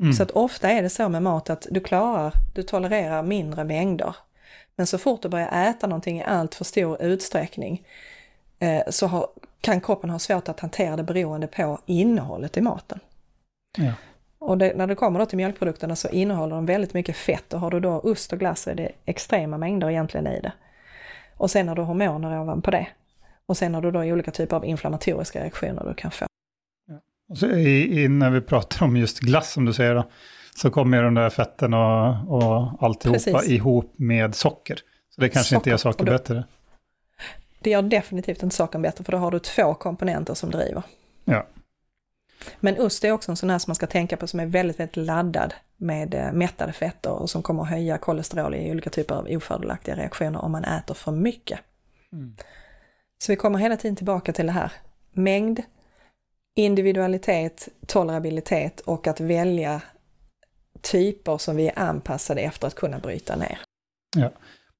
Mm. 0.00 0.12
Så 0.12 0.22
att 0.22 0.30
ofta 0.30 0.70
är 0.70 0.82
det 0.82 0.90
så 0.90 1.08
med 1.08 1.22
mat 1.22 1.50
att 1.50 1.66
du 1.70 1.80
klarar, 1.80 2.32
du 2.54 2.62
tolererar 2.62 3.22
mindre 3.22 3.64
mängder. 3.64 4.16
Men 4.76 4.86
så 4.86 4.98
fort 4.98 5.22
du 5.22 5.28
börjar 5.28 5.70
äta 5.70 5.86
någonting 5.86 6.18
i 6.18 6.24
allt 6.24 6.54
för 6.54 6.64
stor 6.64 7.02
utsträckning 7.02 7.82
eh, 8.58 8.82
så 8.90 9.06
har, 9.06 9.26
kan 9.60 9.80
kroppen 9.80 10.10
ha 10.10 10.18
svårt 10.18 10.48
att 10.48 10.60
hantera 10.60 10.96
det 10.96 11.02
beroende 11.02 11.46
på 11.46 11.80
innehållet 11.86 12.56
i 12.56 12.60
maten. 12.60 13.00
Ja. 13.78 13.92
Och 14.38 14.58
det, 14.58 14.76
när 14.76 14.86
det 14.86 14.94
kommer 14.94 15.18
då 15.18 15.26
till 15.26 15.36
mjölkprodukterna 15.36 15.96
så 15.96 16.08
innehåller 16.08 16.54
de 16.54 16.66
väldigt 16.66 16.94
mycket 16.94 17.16
fett 17.16 17.54
och 17.54 17.60
har 17.60 17.70
du 17.70 17.80
då 17.80 18.00
ost 18.00 18.32
och 18.32 18.38
glass 18.38 18.60
så 18.60 18.70
är 18.70 18.74
det 18.74 18.92
extrema 19.04 19.58
mängder 19.58 19.90
egentligen 19.90 20.26
i 20.26 20.40
det. 20.40 20.52
Och 21.36 21.50
sen 21.50 21.68
har 21.68 21.76
du 21.76 21.82
hormoner 21.82 22.40
ovanpå 22.40 22.70
det. 22.70 22.86
Och 23.46 23.56
sen 23.56 23.74
har 23.74 23.82
du 23.82 23.90
då 23.90 24.00
olika 24.00 24.30
typer 24.30 24.56
av 24.56 24.64
inflammatoriska 24.64 25.40
reaktioner 25.40 25.84
du 25.84 25.94
kan 25.94 26.10
få. 26.10 26.26
Så 27.34 27.46
i, 27.50 28.02
i, 28.02 28.08
när 28.08 28.30
vi 28.30 28.40
pratar 28.40 28.86
om 28.86 28.96
just 28.96 29.20
glass 29.20 29.52
som 29.52 29.64
du 29.64 29.72
säger 29.72 29.94
då, 29.94 30.10
så 30.56 30.70
kommer 30.70 31.02
de 31.02 31.14
där 31.14 31.30
fetten 31.30 31.74
och, 31.74 32.28
och 32.28 32.82
alltihopa 32.82 33.18
Precis. 33.18 33.48
ihop 33.48 33.94
med 33.96 34.34
socker. 34.34 34.78
Så 35.14 35.20
det 35.20 35.28
kanske 35.28 35.48
socker. 35.48 35.56
inte 35.56 35.70
gör 35.70 35.76
saker 35.76 36.04
då, 36.04 36.12
bättre. 36.12 36.44
Det 37.60 37.70
gör 37.70 37.82
definitivt 37.82 38.42
inte 38.42 38.56
saken 38.56 38.82
bättre 38.82 39.04
för 39.04 39.12
då 39.12 39.18
har 39.18 39.30
du 39.30 39.38
två 39.38 39.74
komponenter 39.74 40.34
som 40.34 40.50
driver. 40.50 40.82
Ja. 41.24 41.46
Men 42.60 42.80
ost 42.80 43.04
är 43.04 43.12
också 43.12 43.32
en 43.32 43.36
sån 43.36 43.50
här 43.50 43.58
som 43.58 43.70
man 43.70 43.74
ska 43.74 43.86
tänka 43.86 44.16
på 44.16 44.26
som 44.26 44.40
är 44.40 44.46
väldigt, 44.46 44.80
väldigt 44.80 44.96
laddad 44.96 45.54
med 45.76 46.14
eh, 46.14 46.32
mättade 46.32 46.72
fetter 46.72 47.10
och 47.10 47.30
som 47.30 47.42
kommer 47.42 47.62
att 47.62 47.68
höja 47.68 47.98
kolesterol 47.98 48.54
i 48.54 48.70
olika 48.70 48.90
typer 48.90 49.14
av 49.14 49.26
ofördelaktiga 49.30 49.96
reaktioner 49.96 50.44
om 50.44 50.52
man 50.52 50.64
äter 50.64 50.94
för 50.94 51.12
mycket. 51.12 51.60
Mm. 52.12 52.36
Så 53.18 53.32
vi 53.32 53.36
kommer 53.36 53.58
hela 53.58 53.76
tiden 53.76 53.96
tillbaka 53.96 54.32
till 54.32 54.46
det 54.46 54.52
här. 54.52 54.72
Mängd, 55.12 55.62
individualitet, 56.56 57.68
tolerabilitet 57.86 58.80
och 58.80 59.06
att 59.06 59.20
välja 59.20 59.82
typer 60.80 61.38
som 61.38 61.56
vi 61.56 61.68
är 61.68 61.78
anpassade 61.78 62.40
efter 62.40 62.66
att 62.66 62.74
kunna 62.74 62.98
bryta 62.98 63.36
ner. 63.36 63.58
Ja. 64.16 64.30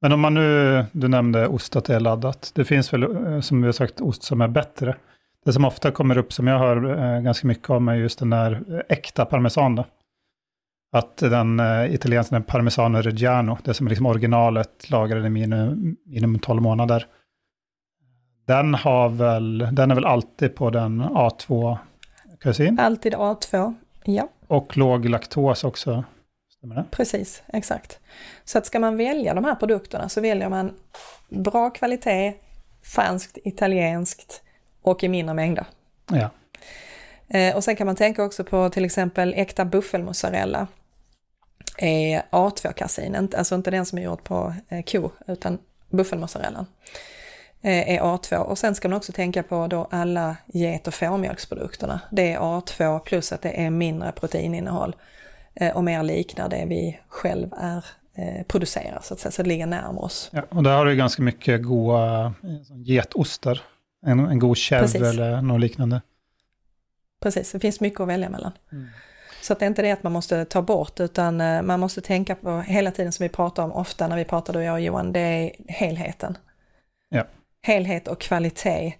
Men 0.01 0.13
om 0.13 0.21
man 0.21 0.35
nu, 0.35 0.85
du 0.93 1.09
nämnde 1.09 1.49
ost 1.49 1.77
att 1.77 1.85
det 1.85 1.95
är 1.95 2.01
laddat. 2.01 2.53
Det 2.55 2.65
finns 2.65 2.93
väl, 2.93 3.03
eh, 3.03 3.41
som 3.41 3.61
vi 3.61 3.67
har 3.67 3.73
sagt, 3.73 4.01
ost 4.01 4.23
som 4.23 4.41
är 4.41 4.49
bättre. 4.49 4.97
Det 5.45 5.53
som 5.53 5.65
ofta 5.65 5.91
kommer 5.91 6.19
upp, 6.19 6.33
som 6.33 6.47
jag 6.47 6.59
hör 6.59 6.99
eh, 6.99 7.21
ganska 7.21 7.47
mycket 7.47 7.71
om, 7.71 7.89
är 7.89 7.95
just 7.95 8.19
den 8.19 8.31
där 8.31 8.53
eh, 8.53 8.81
äkta 8.89 9.25
parmesan. 9.25 9.75
Då. 9.75 9.85
Att 10.93 11.17
den 11.17 11.61
italienska 11.91 12.41
parmesan 12.41 13.03
reggiano, 13.03 13.59
det 13.65 13.75
som 13.75 13.87
är 13.87 13.91
liksom 13.91 14.07
originalet, 14.07 14.91
lagrade 14.91 15.27
i 15.27 15.31
minimum, 15.31 15.97
minimum 16.05 16.39
12 16.39 16.63
månader. 16.63 17.07
Den, 18.47 18.75
har 18.75 19.09
väl, 19.09 19.69
den 19.73 19.91
är 19.91 19.95
väl 19.95 20.05
alltid 20.05 20.55
på 20.55 20.71
den 20.71 21.03
A2-kusin? 21.03 22.81
Alltid 22.81 23.15
A2, 23.15 23.75
ja. 24.05 24.29
Och 24.47 24.77
låg 24.77 25.09
laktos 25.09 25.65
också, 25.65 26.05
stämmer 26.59 26.75
det? 26.75 26.85
Precis, 26.91 27.43
exakt. 27.47 27.99
Så 28.45 28.59
att 28.59 28.67
ska 28.67 28.79
man 28.79 28.97
välja 28.97 29.35
de 29.35 29.45
här 29.45 29.55
produkterna 29.55 30.09
så 30.09 30.21
väljer 30.21 30.49
man 30.49 30.73
bra 31.29 31.71
kvalitet, 31.71 32.35
franskt, 32.83 33.39
italienskt, 33.45 34.43
och 34.87 35.05
i 35.05 35.09
mindre 35.09 35.35
mängder. 35.35 35.67
Ja. 36.11 36.31
Eh, 37.29 37.57
och 37.57 37.65
sen 37.65 37.77
kan 37.77 37.87
man 37.87 37.97
tänka 37.97 38.25
också 38.25 38.45
på 38.45 38.69
till 38.71 38.85
exempel 38.85 39.35
äkta 39.37 39.65
buffelmozzarella. 39.65 40.67
Är 41.79 42.23
A2-kasin, 42.31 43.29
alltså 43.37 43.55
inte 43.55 43.71
den 43.71 43.87
som 43.87 43.99
är 43.99 44.03
gjord 44.03 44.25
på 44.25 44.55
eh, 44.69 44.83
ko, 44.83 45.11
utan 45.27 45.59
buffelmozzarellan 45.91 46.67
eh, 46.67 46.67
är 47.63 48.01
A2. 48.01 48.37
Och 48.37 48.59
sen 48.59 48.75
ska 48.75 48.89
man 48.89 48.97
också 48.97 49.13
tänka 49.13 49.43
på 49.43 49.67
då 49.67 49.89
alla 49.91 50.37
get 50.47 50.89
och 50.89 50.95
fårmjölksprodukterna. 50.95 52.01
Det 52.11 52.33
är 52.33 52.39
A2 52.39 52.99
plus 52.99 53.33
att 53.33 53.43
det 53.43 53.65
är 53.65 53.71
mindre 53.71 54.13
proteininnehåll 54.13 54.97
och 55.75 55.85
mer 55.85 56.03
liknar 56.03 56.49
det 56.49 56.65
vi 56.69 57.01
själv 57.09 57.49
är 57.59 57.85
producerar 58.49 59.01
så 59.03 59.15
att 59.15 59.21
säga, 59.21 59.33
så 59.33 59.43
det 59.43 59.49
ligger 59.49 59.67
närmare 59.67 60.05
oss. 60.05 60.31
Ja, 60.33 60.43
och 60.49 60.63
där 60.63 60.77
har 60.77 60.87
du 60.87 60.97
ganska 60.97 61.23
mycket 61.23 61.63
goda 61.63 62.35
getostar 62.85 63.61
en, 64.07 64.21
en 64.21 64.39
god 64.39 64.57
chèvre 64.57 65.09
eller 65.09 65.43
något 65.43 65.61
liknande. 65.61 66.01
precis. 67.23 67.53
Det 67.53 67.61
finns 67.61 67.81
mycket 67.81 68.01
att 68.01 68.09
välja 68.09 68.31
mellan. 68.31 68.53
Mm. 68.73 68.87
Så 69.43 69.53
att 69.53 69.59
det 69.59 69.65
är 69.65 69.67
inte 69.67 69.83
det 69.83 69.91
att 69.91 70.03
man 70.03 70.13
måste 70.13 70.45
ta 70.45 70.63
bort 70.63 71.01
utan 71.01 71.41
eh, 71.41 71.63
man 71.63 71.81
måste 71.81 72.01
tänka 72.01 72.35
på 72.35 72.61
hela 72.61 72.91
tiden 72.91 73.13
som 73.13 73.25
vi 73.25 73.29
pratar 73.29 73.63
om 73.63 73.73
ofta 73.73 74.09
när 74.09 74.17
vi 74.17 74.25
pratar 74.25 74.53
du 74.53 74.59
och 74.59 74.65
jag 74.65 74.75
och 74.75 74.81
Johan, 74.81 75.13
det 75.13 75.21
är 75.21 75.53
helheten. 75.69 76.39
Helhet 77.67 78.09
och 78.09 78.21
kvalitet 78.21 78.95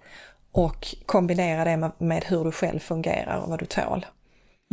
och 0.53 0.87
kombinera 1.07 1.65
det 1.65 1.77
med, 1.77 1.93
med 1.99 2.25
hur 2.25 2.45
du 2.45 2.53
själv 2.53 2.79
fungerar 2.79 3.37
och 3.43 3.51
vad 3.51 3.59
du 3.59 3.67
tål. 3.67 4.07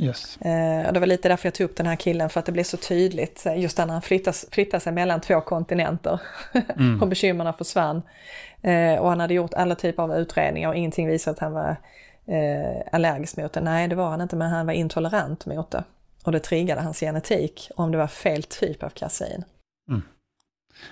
Yes. 0.01 0.37
Eh, 0.37 0.87
och 0.87 0.93
det 0.93 0.99
var 0.99 1.07
lite 1.07 1.29
därför 1.29 1.47
jag 1.47 1.53
tog 1.53 1.65
upp 1.65 1.77
den 1.77 1.85
här 1.85 1.95
killen, 1.95 2.29
för 2.29 2.39
att 2.39 2.45
det 2.45 2.51
blev 2.51 2.63
så 2.63 2.77
tydligt, 2.77 3.45
just 3.55 3.77
när 3.77 3.87
han 3.87 4.01
flyttas, 4.01 4.45
flyttar 4.51 4.79
sig 4.79 4.93
mellan 4.93 5.21
två 5.21 5.41
kontinenter 5.41 6.21
mm. 6.77 7.01
och 7.01 7.07
bekymren 7.07 7.53
försvann. 7.53 8.01
Eh, 8.61 8.95
och 8.95 9.09
han 9.09 9.19
hade 9.19 9.33
gjort 9.33 9.53
alla 9.53 9.75
typer 9.75 10.03
av 10.03 10.15
utredningar 10.15 10.69
och 10.69 10.75
ingenting 10.75 11.07
visade 11.07 11.33
att 11.33 11.39
han 11.39 11.53
var 11.53 11.75
eh, 12.25 12.81
allergisk 12.91 13.37
mot 13.37 13.53
det. 13.53 13.61
Nej, 13.61 13.87
det 13.87 13.95
var 13.95 14.09
han 14.09 14.21
inte, 14.21 14.35
men 14.35 14.49
han 14.49 14.65
var 14.65 14.73
intolerant 14.73 15.45
mot 15.45 15.71
det. 15.71 15.83
Och 16.23 16.31
det 16.31 16.39
triggade 16.39 16.81
hans 16.81 16.99
genetik 16.99 17.71
om 17.75 17.91
det 17.91 17.97
var 17.97 18.07
fel 18.07 18.43
typ 18.43 18.83
av 18.83 18.89
kasin. 18.89 19.43
Mm. 19.89 20.01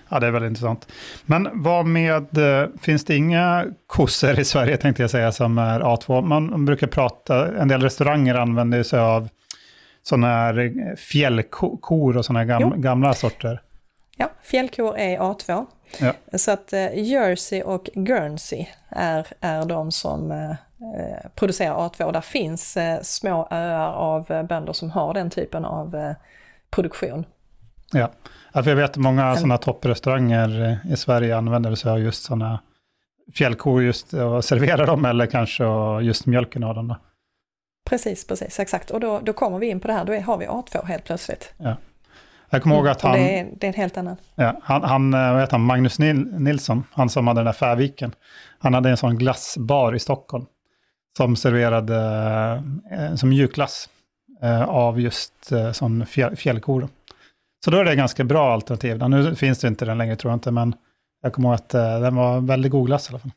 Ja, 0.10 0.20
det 0.20 0.28
är 0.28 0.32
väldigt 0.32 0.50
intressant. 0.50 0.88
Men 1.26 1.50
vad 1.54 1.86
med, 1.86 2.38
eh, 2.38 2.70
finns 2.82 3.06
det 3.06 3.16
inga 3.16 3.66
kossor 3.88 4.40
i 4.40 4.46
Sverige 4.46 4.78
tänkte 4.78 5.04
jag 5.04 5.10
säga 5.10 5.32
som 5.32 5.58
är 5.58 5.80
A2? 5.80 6.22
Man 6.22 6.66
brukar 6.66 6.88
prata, 6.88 7.58
en 7.58 7.68
del 7.68 7.82
restauranger 7.82 8.36
använder 8.36 8.84
sig 8.84 9.00
av 9.00 9.30
sådana 10.04 10.28
här 10.28 10.96
fjällkor 10.96 12.18
och 12.18 12.26
sådana 12.26 12.40
här 12.40 12.46
gam, 12.46 12.82
gamla 12.82 13.14
sorter. 13.14 13.62
Ja, 14.18 14.30
fjällkor 14.44 14.98
är 14.98 15.20
A2. 15.20 15.66
Ja. 16.00 16.14
Så 16.38 16.52
att 16.52 16.74
uh, 16.74 17.00
Jersey 17.00 17.62
och 17.62 17.90
Guernsey 17.94 18.66
är, 18.90 19.28
är 19.40 19.66
de 19.66 19.92
som 19.92 20.56
producerar 21.36 21.76
A2. 21.76 22.14
Där 22.14 22.22
finns 22.22 22.78
små 23.02 23.48
öar 23.52 23.94
av 23.94 24.48
bönder 24.48 24.74
som 24.74 24.92
har 24.92 25.14
den 25.14 25.30
typen 25.30 25.66
av 25.66 26.16
produktion. 26.72 27.26
Ja. 27.92 28.12
Ja, 28.54 28.64
jag 28.66 28.76
vet 28.76 28.98
många 28.98 29.36
sådana 29.36 29.58
topprestauranger 29.58 30.80
eh, 30.86 30.94
i 30.94 30.98
Sverige 30.98 31.38
använder 31.38 31.76
sig 31.76 31.92
av 31.92 32.00
just 32.00 32.24
sådana 32.24 32.60
fjällkor 33.34 33.84
just 33.84 34.14
och 34.14 34.46
serverar 34.46 34.88
dem 34.88 35.06
eller 35.06 35.26
kanske 35.26 35.64
just 36.02 36.26
mjölken 36.26 36.64
av 36.64 36.76
dem. 36.76 36.88
Då. 36.88 36.98
Precis, 37.90 38.28
precis, 38.28 38.60
exakt. 38.60 38.92
Och 38.92 39.00
då, 39.00 39.20
då 39.24 39.34
kommer 39.34 39.60
vi 39.60 39.68
in 39.68 39.80
på 39.80 39.88
det 39.88 39.94
här, 39.94 40.06
då 40.06 40.14
har 40.14 40.38
vi 40.38 40.48
A2 40.48 40.86
helt 40.86 41.04
plötsligt. 41.04 41.54
Ja. 41.58 41.76
Jag 42.50 42.64
kommer 42.64 42.76
ihåg 42.76 42.88
att 42.88 43.02
han... 43.02 43.12
Det 43.12 43.40
är, 43.40 43.48
det 43.58 43.68
är 43.68 43.70
en 43.70 43.74
helt 43.74 43.98
annan. 43.98 44.18
Ja, 44.36 44.60
han, 44.64 44.84
han, 44.84 45.14
eh, 45.14 45.32
vad 45.32 45.42
heter 45.42 45.52
han, 45.52 45.66
Magnus 45.66 46.00
Nilsson, 46.00 46.84
han 46.92 47.10
som 47.10 47.28
hade 47.28 47.40
den 47.40 47.46
där 47.46 47.54
Färviken, 47.54 48.16
han 48.60 48.74
hade 48.74 48.90
en 48.90 48.98
sån 48.98 49.18
glassbar 49.18 49.96
i 49.96 50.00
Stockholm 50.00 50.46
som 51.18 51.36
serverade 51.36 51.96
eh, 52.92 53.16
som 53.16 53.30
mjukglass 53.30 53.90
av 54.68 55.00
just 55.00 55.52
sån 55.74 56.06
fjäll, 56.06 56.36
fjällkor. 56.36 56.88
Så 57.66 57.72
då 57.72 57.78
är 57.78 57.86
det 57.86 57.96
ganska 57.96 58.24
bra 58.24 58.54
alternativ. 58.54 59.10
Nu 59.10 59.36
finns 59.36 59.60
det 59.60 59.68
inte 59.68 59.86
den 59.86 59.98
längre 59.98 60.16
tror 60.16 60.32
jag 60.32 60.36
inte, 60.36 60.52
men 60.52 60.76
jag 61.22 61.34
kommer 61.34 61.50
ihåg 61.50 61.56
att 61.56 61.74
eh, 61.74 62.00
den 62.00 62.16
var 62.16 62.42
väldigt 62.42 62.72
googlad 62.72 63.02
i 63.02 63.04
alla 63.10 63.20
fall. 63.20 63.32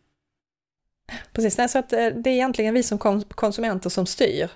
Precis, 1.33 1.73
så 1.73 1.79
att 1.79 1.93
eh, 1.93 2.07
det 2.07 2.31
är 2.31 2.35
egentligen 2.35 2.75
vi 2.75 2.83
som 2.83 3.23
konsumenter 3.29 3.91
som 3.91 4.07
styr. 4.07 4.51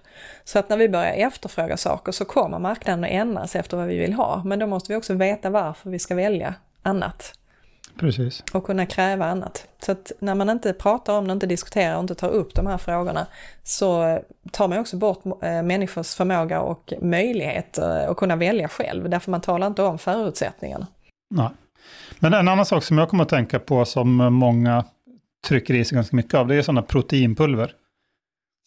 Så 0.44 0.58
att 0.58 0.68
när 0.68 0.76
vi 0.76 0.88
börjar 0.88 1.12
efterfråga 1.12 1.76
saker 1.76 2.12
så 2.12 2.24
kommer 2.24 2.58
marknaden 2.58 3.04
att 3.04 3.10
ändras 3.10 3.56
efter 3.56 3.76
vad 3.76 3.86
vi 3.86 3.98
vill 3.98 4.12
ha. 4.12 4.42
Men 4.44 4.58
då 4.58 4.66
måste 4.66 4.92
vi 4.92 4.96
också 4.98 5.14
veta 5.14 5.50
varför 5.50 5.90
vi 5.90 5.98
ska 5.98 6.14
välja 6.14 6.54
annat. 6.82 7.38
Precis. 7.98 8.44
Och 8.52 8.64
kunna 8.64 8.86
kräva 8.86 9.26
annat. 9.26 9.66
Så 9.78 9.92
att 9.92 10.12
när 10.18 10.34
man 10.34 10.50
inte 10.50 10.72
pratar 10.72 11.18
om 11.18 11.26
det, 11.26 11.32
inte 11.32 11.46
diskuterar 11.46 11.94
och 11.94 12.00
inte 12.00 12.14
tar 12.14 12.28
upp 12.28 12.54
de 12.54 12.66
här 12.66 12.78
frågorna 12.78 13.26
så 13.62 14.18
tar 14.50 14.68
man 14.68 14.78
också 14.78 14.96
bort 14.96 15.24
eh, 15.26 15.62
människors 15.62 16.14
förmåga 16.14 16.60
och 16.60 16.92
möjlighet 17.02 17.78
att 17.78 18.16
kunna 18.16 18.36
välja 18.36 18.68
själv. 18.68 19.10
Därför 19.10 19.30
man 19.30 19.40
talar 19.40 19.66
inte 19.66 19.82
om 19.82 19.98
förutsättningarna. 19.98 20.86
Nej. 21.30 21.48
Men 22.18 22.34
en 22.34 22.48
annan 22.48 22.66
sak 22.66 22.84
som 22.84 22.98
jag 22.98 23.08
kommer 23.08 23.22
att 23.22 23.28
tänka 23.28 23.58
på 23.58 23.84
som 23.84 24.16
många 24.16 24.84
trycker 25.46 25.74
i 25.74 25.84
sig 25.84 25.96
ganska 25.96 26.16
mycket 26.16 26.34
av, 26.34 26.48
det 26.48 26.54
är 26.54 26.62
sådana 26.62 26.82
proteinpulver. 26.82 27.72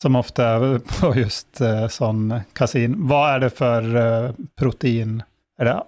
Som 0.02 0.16
ofta 0.16 0.48
är 0.48 0.80
på 1.02 1.16
just 1.16 1.62
eh, 1.62 1.88
sån 1.88 2.40
kasin. 2.54 3.08
Vad 3.08 3.30
är 3.30 3.40
det 3.40 3.50
för 3.50 3.96
eh, 3.96 4.32
protein? 4.56 5.24
Är 5.58 5.66
det 5.66 5.84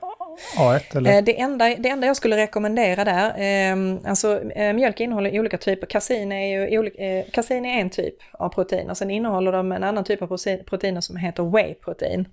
A1 0.57 0.97
eller? 0.97 1.17
Eh, 1.17 1.23
det 1.23 1.39
enda, 1.39 1.75
det 1.75 1.89
enda 1.89 2.07
jag 2.07 2.15
skulle 2.15 2.37
rekommendera 2.37 3.03
där, 3.03 3.27
eh, 3.27 4.09
alltså 4.09 4.41
eh, 4.51 4.73
mjölk 4.73 4.99
innehåller 4.99 5.39
olika 5.39 5.57
typer, 5.57 5.87
kasin 5.87 6.31
är 6.31 6.69
ju 6.69 6.87
eh, 6.87 7.25
kasin 7.31 7.65
är 7.65 7.81
en 7.81 7.89
typ 7.89 8.15
av 8.31 8.49
protein 8.49 8.89
och 8.89 8.97
sen 8.97 9.09
innehåller 9.09 9.51
de 9.51 9.71
en 9.71 9.83
annan 9.83 10.03
typ 10.03 10.21
av 10.21 10.37
proteiner 10.65 11.01
som 11.01 11.17
heter 11.17 11.43
whey-protein. 11.43 12.25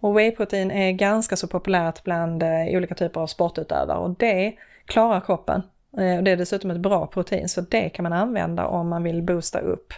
Och 0.00 0.18
whey-protein 0.18 0.70
är 0.70 0.92
ganska 0.92 1.36
så 1.36 1.46
populärt 1.46 2.04
bland 2.04 2.42
eh, 2.42 2.76
olika 2.76 2.94
typer 2.94 3.20
av 3.20 3.26
sportutövare 3.26 3.98
och 3.98 4.10
det 4.10 4.52
klarar 4.86 5.20
kroppen. 5.20 5.62
Och 5.90 6.24
det 6.24 6.30
är 6.30 6.36
dessutom 6.36 6.70
ett 6.70 6.80
bra 6.80 7.06
protein 7.06 7.48
så 7.48 7.60
det 7.60 7.88
kan 7.88 8.02
man 8.02 8.12
använda 8.12 8.66
om 8.66 8.88
man 8.88 9.02
vill 9.02 9.22
boosta 9.22 9.60
upp, 9.60 9.92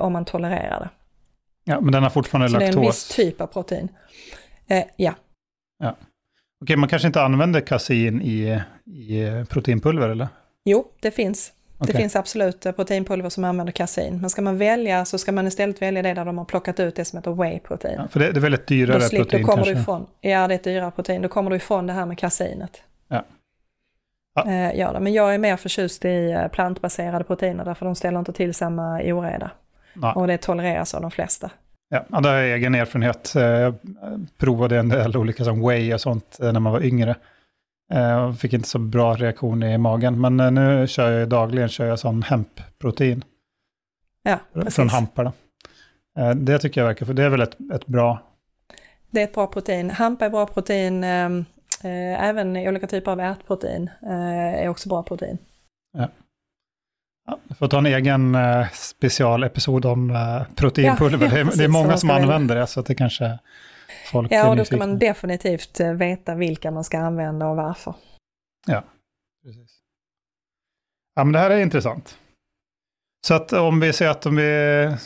om 0.00 0.12
man 0.12 0.24
tolererar 0.24 0.80
det. 0.80 0.88
Ja, 1.64 1.80
men 1.80 1.92
den 1.92 2.02
har 2.02 2.10
fortfarande 2.10 2.48
så 2.48 2.54
laktos? 2.54 2.74
det 2.74 2.80
är 2.80 2.82
en 2.82 2.86
viss 2.86 3.08
typ 3.08 3.40
av 3.40 3.46
protein. 3.46 3.88
ja. 4.96 5.14
Ja. 5.78 5.96
Okej, 6.62 6.76
man 6.76 6.88
kanske 6.88 7.06
inte 7.06 7.22
använder 7.22 7.60
kasein 7.60 8.22
i, 8.22 8.62
i 8.84 9.44
proteinpulver 9.48 10.08
eller? 10.08 10.28
Jo, 10.64 10.86
det 11.00 11.10
finns. 11.10 11.52
Okay. 11.78 11.92
Det 11.92 11.98
finns 11.98 12.16
absolut 12.16 12.60
proteinpulver 12.76 13.28
som 13.28 13.44
använder 13.44 13.72
kasein. 13.72 14.20
Men 14.20 14.30
ska 14.30 14.42
man 14.42 14.58
välja 14.58 15.04
så 15.04 15.18
ska 15.18 15.32
man 15.32 15.46
istället 15.46 15.82
välja 15.82 16.02
det 16.02 16.14
där 16.14 16.24
de 16.24 16.38
har 16.38 16.44
plockat 16.44 16.80
ut 16.80 16.96
det 16.96 17.04
som 17.04 17.16
heter 17.16 17.30
whey-protein. 17.30 17.94
Ja, 17.98 18.08
för 18.08 18.20
det, 18.20 18.32
det, 18.32 18.38
är 18.38 18.42
väldigt 18.42 18.66
dyrare 18.66 18.98
då 18.98 19.04
slip, 19.04 19.22
protein 19.22 19.42
då 19.42 19.48
kommer 19.48 19.64
kanske? 19.64 19.74
Du 19.74 19.80
ifrån, 19.80 20.06
ja, 20.20 20.48
det 20.48 20.54
är 20.54 20.56
ett 20.56 20.64
dyrare 20.64 20.90
protein. 20.90 21.22
Då 21.22 21.28
kommer 21.28 21.50
du 21.50 21.56
ifrån 21.56 21.86
det 21.86 21.92
här 21.92 22.06
med 22.06 22.18
kaseinet. 22.18 22.82
Ja. 23.08 23.24
Ja. 24.34 24.50
Eh, 24.50 24.78
ja, 24.78 25.00
men 25.00 25.12
jag 25.12 25.34
är 25.34 25.38
mer 25.38 25.56
förtjust 25.56 26.04
i 26.04 26.30
eh, 26.30 26.48
plantbaserade 26.48 27.24
proteiner 27.24 27.64
därför 27.64 27.86
de 27.86 27.94
ställer 27.94 28.18
inte 28.18 28.32
till 28.32 28.54
samma 28.54 29.00
oreda. 29.02 29.50
Nej. 29.94 30.12
Och 30.14 30.26
det 30.26 30.38
tolereras 30.38 30.94
av 30.94 31.02
de 31.02 31.10
flesta. 31.10 31.50
Ja, 31.88 32.20
det 32.20 32.28
har 32.28 32.36
jag 32.36 32.56
egen 32.56 32.74
erfarenhet. 32.74 33.36
Eh, 33.36 33.42
jag 33.42 33.74
provade 34.38 34.78
en 34.78 34.88
del 34.88 35.16
olika 35.16 35.44
som 35.44 35.68
whey 35.68 35.94
och 35.94 36.00
sånt 36.00 36.38
eh, 36.40 36.52
när 36.52 36.60
man 36.60 36.72
var 36.72 36.84
yngre. 36.84 37.16
Jag 37.88 38.28
eh, 38.28 38.32
fick 38.32 38.52
inte 38.52 38.68
så 38.68 38.78
bra 38.78 39.14
reaktion 39.14 39.62
i 39.62 39.78
magen, 39.78 40.20
men 40.20 40.54
nu 40.54 40.86
kör 40.86 41.10
jag 41.10 41.28
dagligen 41.28 41.68
kör 41.68 41.86
jag 41.86 41.98
sån 41.98 42.22
hempprotein. 42.22 43.24
Ja, 44.22 44.38
precis. 44.52 44.74
Från 44.74 44.88
hampar. 44.88 45.32
Det 46.34 46.58
tycker 46.58 46.80
jag 46.80 46.88
verkar, 46.88 47.06
för 47.06 47.14
det 47.14 47.22
är 47.22 47.28
väl 47.28 47.40
ett, 47.40 47.56
ett 47.74 47.86
bra... 47.86 48.18
Det 49.10 49.20
är 49.20 49.24
ett 49.24 49.34
bra 49.34 49.46
protein. 49.46 49.90
Hampa 49.90 50.24
är 50.24 50.30
bra 50.30 50.46
protein, 50.46 51.04
även 51.84 52.56
olika 52.56 52.86
typer 52.86 53.10
av 53.10 53.20
ärtprotein 53.20 53.90
är 54.02 54.68
också 54.68 54.88
bra 54.88 55.02
protein. 55.02 55.38
Ja. 55.98 56.08
Ja, 57.26 57.38
du 57.44 57.54
får 57.54 57.68
ta 57.68 57.78
en 57.78 57.86
egen 57.86 58.34
uh, 58.34 58.68
specialepisod 58.72 59.86
om 59.86 60.10
uh, 60.10 60.42
proteinpulver. 60.54 61.26
Ja, 61.26 61.38
ja, 61.38 61.44
det, 61.44 61.52
är, 61.52 61.56
det 61.58 61.64
är 61.64 61.68
många 61.68 61.96
som 61.96 62.10
använder 62.10 62.56
det, 62.56 62.66
så 62.66 62.80
att 62.80 62.86
det 62.86 62.94
kanske 62.94 63.38
folk 64.10 64.32
Ja, 64.32 64.48
och 64.48 64.56
då 64.56 64.64
ska 64.64 64.76
man 64.76 64.98
definitivt 64.98 65.80
uh, 65.80 65.92
veta 65.92 66.34
vilka 66.34 66.70
man 66.70 66.84
ska 66.84 66.98
använda 66.98 67.46
och 67.46 67.56
varför. 67.56 67.94
Ja, 68.66 68.84
precis. 69.44 69.78
Ja, 71.14 71.24
men 71.24 71.32
det 71.32 71.38
här 71.38 71.50
är 71.50 71.60
intressant. 71.60 72.18
Så 73.26 73.34
att 73.34 73.52
om 73.52 73.80
vi 73.80 73.92
säger 73.92 74.10
att 74.10 74.26
om 74.26 74.36
vi 74.36 74.42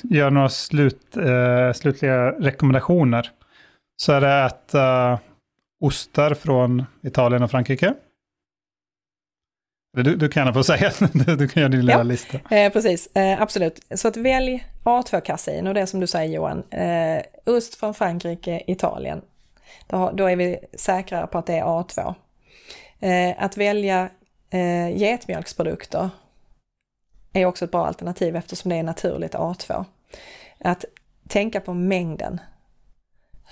gör 0.03 0.31
några 0.31 0.49
slut, 0.49 1.17
uh, 1.17 1.73
slutliga 1.73 2.31
rekommendationer, 2.31 3.31
så 4.03 4.13
är 4.13 4.21
det 4.21 4.45
att 4.45 4.75
ostar 5.81 6.35
från 6.35 6.85
Italien 7.03 7.43
och 7.43 7.51
Frankrike. 7.51 7.95
Du, 9.93 10.17
du 10.17 10.29
kan 10.29 10.55
få 10.55 10.65
säga, 10.65 10.93
du 11.39 11.49
kan 11.49 11.61
göra 11.61 11.69
din 11.69 11.81
lilla 11.81 11.93
ja, 11.93 12.03
lista. 12.03 12.39
Eh, 12.51 12.73
precis, 12.73 13.17
eh, 13.17 13.43
absolut. 13.43 13.81
Så 13.95 14.09
att 14.09 14.17
välj 14.17 14.67
A2-kasin 14.85 15.67
och 15.67 15.75
det 15.75 15.87
som 15.87 16.01
du 16.01 16.07
säger 16.07 16.35
Johan, 16.35 16.63
eh, 16.71 17.23
ost 17.47 17.75
från 17.75 17.95
Frankrike, 17.95 18.63
Italien. 18.67 19.23
Då, 19.87 20.11
då, 20.15 20.27
är 20.27 20.37
vi 20.37 20.59
säkra 20.73 21.27
på 21.27 21.39
att 21.39 21.47
det 21.47 21.59
är 21.59 21.65
A2. 21.65 22.15
Eh, 23.01 23.45
att 23.45 23.57
välja 23.57 24.09
eh, 24.51 24.97
getmjölksprodukter 24.97 26.11
är 27.33 27.47
också 27.47 27.65
ett 27.65 27.71
bra 27.71 27.87
alternativ 27.87 28.37
eftersom 28.37 28.69
det 28.69 28.77
är 28.77 28.83
naturligt 28.83 29.35
A2. 29.35 29.85
Att 30.59 30.85
tänka 31.29 31.61
på 31.61 31.75
mängden. 31.75 32.41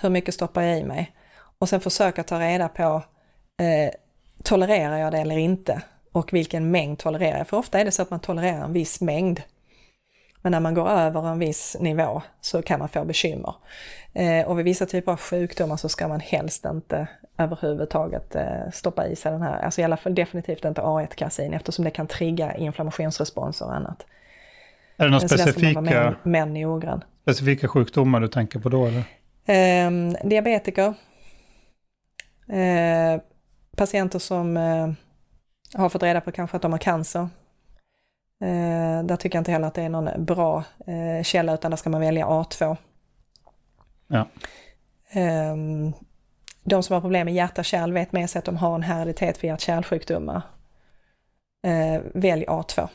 Hur 0.00 0.10
mycket 0.10 0.34
stoppar 0.34 0.62
jag 0.62 0.78
i 0.78 0.84
mig? 0.84 1.12
Och 1.58 1.68
sen 1.68 1.80
försöka 1.80 2.22
ta 2.22 2.40
reda 2.40 2.68
på, 2.68 3.02
eh, 3.62 3.90
tolererar 4.42 4.98
jag 4.98 5.12
det 5.12 5.18
eller 5.18 5.38
inte? 5.38 5.82
Och 6.18 6.32
vilken 6.32 6.70
mängd 6.70 6.98
tolererar 6.98 7.38
jag? 7.38 7.48
För 7.48 7.56
ofta 7.56 7.80
är 7.80 7.84
det 7.84 7.90
så 7.90 8.02
att 8.02 8.10
man 8.10 8.20
tolererar 8.20 8.64
en 8.64 8.72
viss 8.72 9.00
mängd. 9.00 9.42
Men 10.42 10.52
när 10.52 10.60
man 10.60 10.74
går 10.74 10.88
över 10.88 11.28
en 11.28 11.38
viss 11.38 11.76
nivå 11.80 12.22
så 12.40 12.62
kan 12.62 12.78
man 12.78 12.88
få 12.88 13.04
bekymmer. 13.04 13.54
Eh, 14.12 14.46
och 14.46 14.58
vid 14.58 14.64
vissa 14.64 14.86
typer 14.86 15.12
av 15.12 15.18
sjukdomar 15.18 15.76
så 15.76 15.88
ska 15.88 16.08
man 16.08 16.20
helst 16.20 16.64
inte 16.64 17.08
överhuvudtaget 17.38 18.34
eh, 18.34 18.70
stoppa 18.72 19.06
i 19.06 19.16
sig 19.16 19.32
den 19.32 19.42
här, 19.42 19.60
alltså 19.62 19.80
i 19.80 19.84
alla 19.84 19.96
fall 19.96 20.14
definitivt 20.14 20.64
inte 20.64 20.80
A1-kasin 20.80 21.54
eftersom 21.54 21.84
det 21.84 21.90
kan 21.90 22.06
trigga 22.06 22.56
inflammationsresponser 22.56 23.66
och 23.66 23.74
annat. 23.74 24.06
Är 24.96 25.04
det 25.04 25.10
några 25.10 25.28
specifika, 25.28 26.14
män 26.22 26.54
noggrann. 26.54 27.04
specifika 27.22 27.68
sjukdomar 27.68 28.20
du 28.20 28.28
tänker 28.28 28.58
på 28.58 28.68
då? 28.68 28.86
Eller? 28.86 29.02
Eh, 29.46 29.90
diabetiker, 30.24 30.94
eh, 32.48 33.20
patienter 33.76 34.18
som 34.18 34.56
eh, 34.56 34.88
har 35.74 35.88
fått 35.88 36.02
reda 36.02 36.20
på 36.20 36.32
kanske 36.32 36.56
att 36.56 36.62
de 36.62 36.72
har 36.72 36.78
cancer. 36.78 37.28
Eh, 38.40 39.02
där 39.04 39.16
tycker 39.16 39.36
jag 39.36 39.40
inte 39.40 39.52
heller 39.52 39.66
att 39.66 39.74
det 39.74 39.82
är 39.82 39.88
någon 39.88 40.24
bra 40.24 40.64
eh, 40.86 41.22
källa 41.22 41.54
utan 41.54 41.70
där 41.70 41.76
ska 41.76 41.90
man 41.90 42.00
välja 42.00 42.26
A2. 42.26 42.76
Ja. 44.06 44.28
Ehm, 45.10 45.92
de 46.64 46.82
som 46.82 46.94
har 46.94 47.00
problem 47.00 47.24
med 47.24 47.34
hjärta-kärl 47.34 47.92
vet 47.92 48.12
med 48.12 48.30
sig 48.30 48.38
att 48.38 48.44
de 48.44 48.56
har 48.56 48.74
en 48.74 48.82
hereditet 48.82 49.38
för 49.38 49.46
hjärt-kärlsjukdomar. 49.46 50.42
Eh, 51.62 52.00
välj 52.14 52.44
A2. 52.44 52.88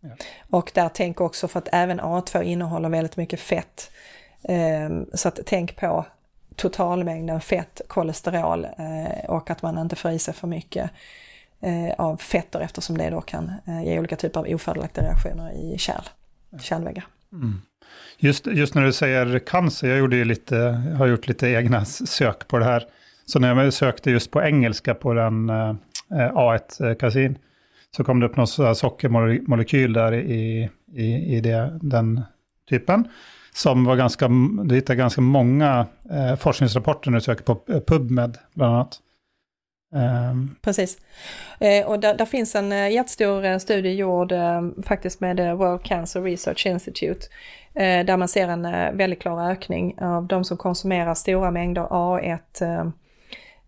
Ja. 0.00 0.08
Och 0.50 0.70
där 0.74 0.90
tänk 0.94 1.20
också 1.20 1.48
för 1.48 1.58
att 1.58 1.68
även 1.72 2.00
A2 2.00 2.42
innehåller 2.42 2.88
väldigt 2.88 3.16
mycket 3.16 3.40
fett. 3.40 3.90
Ehm, 4.42 5.06
så 5.14 5.28
att 5.28 5.40
tänk 5.46 5.76
på 5.76 6.06
totalmängden 6.56 7.40
fett, 7.40 7.80
kolesterol 7.88 8.64
eh, 8.64 9.24
och 9.28 9.50
att 9.50 9.62
man 9.62 9.78
inte 9.78 9.96
får 9.96 10.10
i 10.10 10.18
sig 10.18 10.34
för 10.34 10.46
mycket 10.46 10.84
eh, 10.84 10.90
av 11.98 12.16
fetter 12.16 12.60
eftersom 12.60 12.98
det 12.98 13.10
då 13.10 13.20
kan 13.20 13.52
ge 13.84 13.98
olika 13.98 14.16
typer 14.16 14.40
av 14.40 14.46
ofördelaktiga 14.48 15.04
reaktioner 15.04 15.52
i 15.52 15.78
kärl, 15.78 16.04
kärlväggar. 16.60 17.04
Mm. 17.32 17.60
Just, 18.18 18.46
just 18.46 18.74
när 18.74 18.82
du 18.82 18.92
säger 18.92 19.38
cancer, 19.38 19.88
jag 19.88 19.98
gjorde 19.98 20.16
ju 20.16 20.24
lite, 20.24 20.56
har 20.98 21.06
gjort 21.06 21.28
lite 21.28 21.48
egna 21.48 21.84
sök 21.84 22.48
på 22.48 22.58
det 22.58 22.64
här. 22.64 22.84
Så 23.26 23.38
när 23.38 23.54
jag 23.54 23.72
sökte 23.72 24.10
just 24.10 24.30
på 24.30 24.42
engelska 24.42 24.94
på 24.94 25.14
den 25.14 25.50
eh, 25.50 25.74
A1-kasin 26.10 27.38
så 27.96 28.04
kom 28.04 28.20
det 28.20 28.26
upp 28.26 28.36
någon 28.36 28.74
sockermolekyl 28.76 29.92
där 29.92 30.14
i, 30.14 30.70
i, 30.92 31.36
i 31.36 31.40
det, 31.40 31.78
den 31.82 32.20
typen. 32.68 33.08
Som 33.54 33.84
var 33.84 33.96
ganska, 33.96 34.28
du 34.64 34.74
hittar 34.74 34.94
ganska 34.94 35.20
många 35.20 35.86
eh, 36.10 36.36
forskningsrapporter 36.36 37.10
när 37.10 37.18
du 37.18 37.24
söker 37.24 37.44
på 37.44 37.54
PubMed 37.86 38.38
bland 38.54 38.74
annat. 38.74 38.98
Um. 39.92 40.56
Precis. 40.62 40.98
Eh, 41.60 41.86
och 41.86 42.00
där, 42.00 42.14
där, 42.14 42.24
finns 42.24 42.54
en 42.54 42.72
eh, 42.72 42.90
jättestor 42.90 43.44
eh, 43.44 43.58
studie 43.58 43.94
gjord 43.94 44.32
eh, 44.32 44.62
faktiskt 44.82 45.20
med 45.20 45.56
World 45.56 45.82
Cancer 45.82 46.22
Research 46.22 46.66
Institute 46.66 47.26
där 47.74 48.16
man 48.16 48.28
ser 48.28 48.48
en 48.48 48.96
väldigt 48.96 49.20
klar 49.20 49.50
ökning 49.50 49.98
av 50.00 50.26
de 50.26 50.44
som 50.44 50.56
konsumerar 50.56 51.14
stora 51.14 51.50
mängder 51.50 51.82
A1 51.82 52.92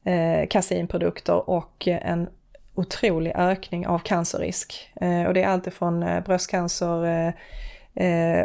eh, 0.05 0.47
kasinprodukter 0.49 1.51
och 1.51 1.89
en 1.89 2.29
otrolig 2.75 3.33
ökning 3.37 3.87
av 3.87 3.99
cancerrisk. 3.99 4.93
Och 5.27 5.35
det 5.35 5.43
är 5.43 5.47
alltifrån 5.47 6.05
bröstcancer, 6.27 7.33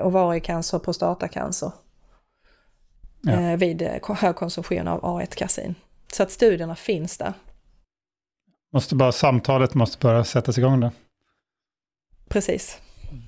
ovariecancer, 0.01 0.79
prostatacancer 0.79 1.71
ja. 3.21 3.55
vid 3.55 3.81
hög 4.19 4.35
konsumtion 4.35 4.87
av 4.87 5.01
A1-kasin. 5.01 5.75
Så 6.13 6.23
att 6.23 6.31
studierna 6.31 6.75
finns 6.75 7.17
där. 7.17 7.33
Måste 8.73 8.95
bara, 8.95 9.11
samtalet 9.11 9.73
måste 9.73 10.07
bara 10.07 10.23
sättas 10.23 10.57
igång 10.57 10.79
där. 10.79 10.91
Precis. 12.29 12.81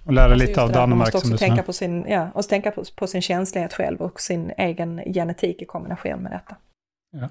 Och 0.05 0.13
lära 0.13 0.25
alltså 0.25 0.47
lite 0.47 0.61
av 0.61 0.71
Danmark. 0.71 0.89
Man 0.89 0.97
måste 0.97 1.17
också 1.17 1.37
tänka, 1.37 1.63
på 1.63 1.73
sin, 1.73 2.05
ja, 2.07 2.29
och 2.33 2.47
tänka 2.47 2.71
på, 2.71 2.83
på 2.95 3.07
sin 3.07 3.21
känslighet 3.21 3.73
själv 3.73 4.01
och 4.01 4.21
sin 4.21 4.51
egen 4.57 5.01
genetik 5.13 5.61
i 5.61 5.65
kombination 5.65 6.23
med 6.23 6.31
detta. 6.31 6.55
Ja. 7.11 7.29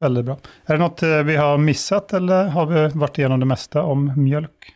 Väldigt 0.00 0.24
bra. 0.24 0.38
Är 0.66 0.72
det 0.72 0.78
något 0.78 1.02
eh, 1.02 1.22
vi 1.22 1.36
har 1.36 1.58
missat 1.58 2.12
eller 2.12 2.44
har 2.44 2.66
vi 2.66 2.98
varit 2.98 3.18
igenom 3.18 3.40
det 3.40 3.46
mesta 3.46 3.82
om 3.82 4.24
mjölk? 4.24 4.74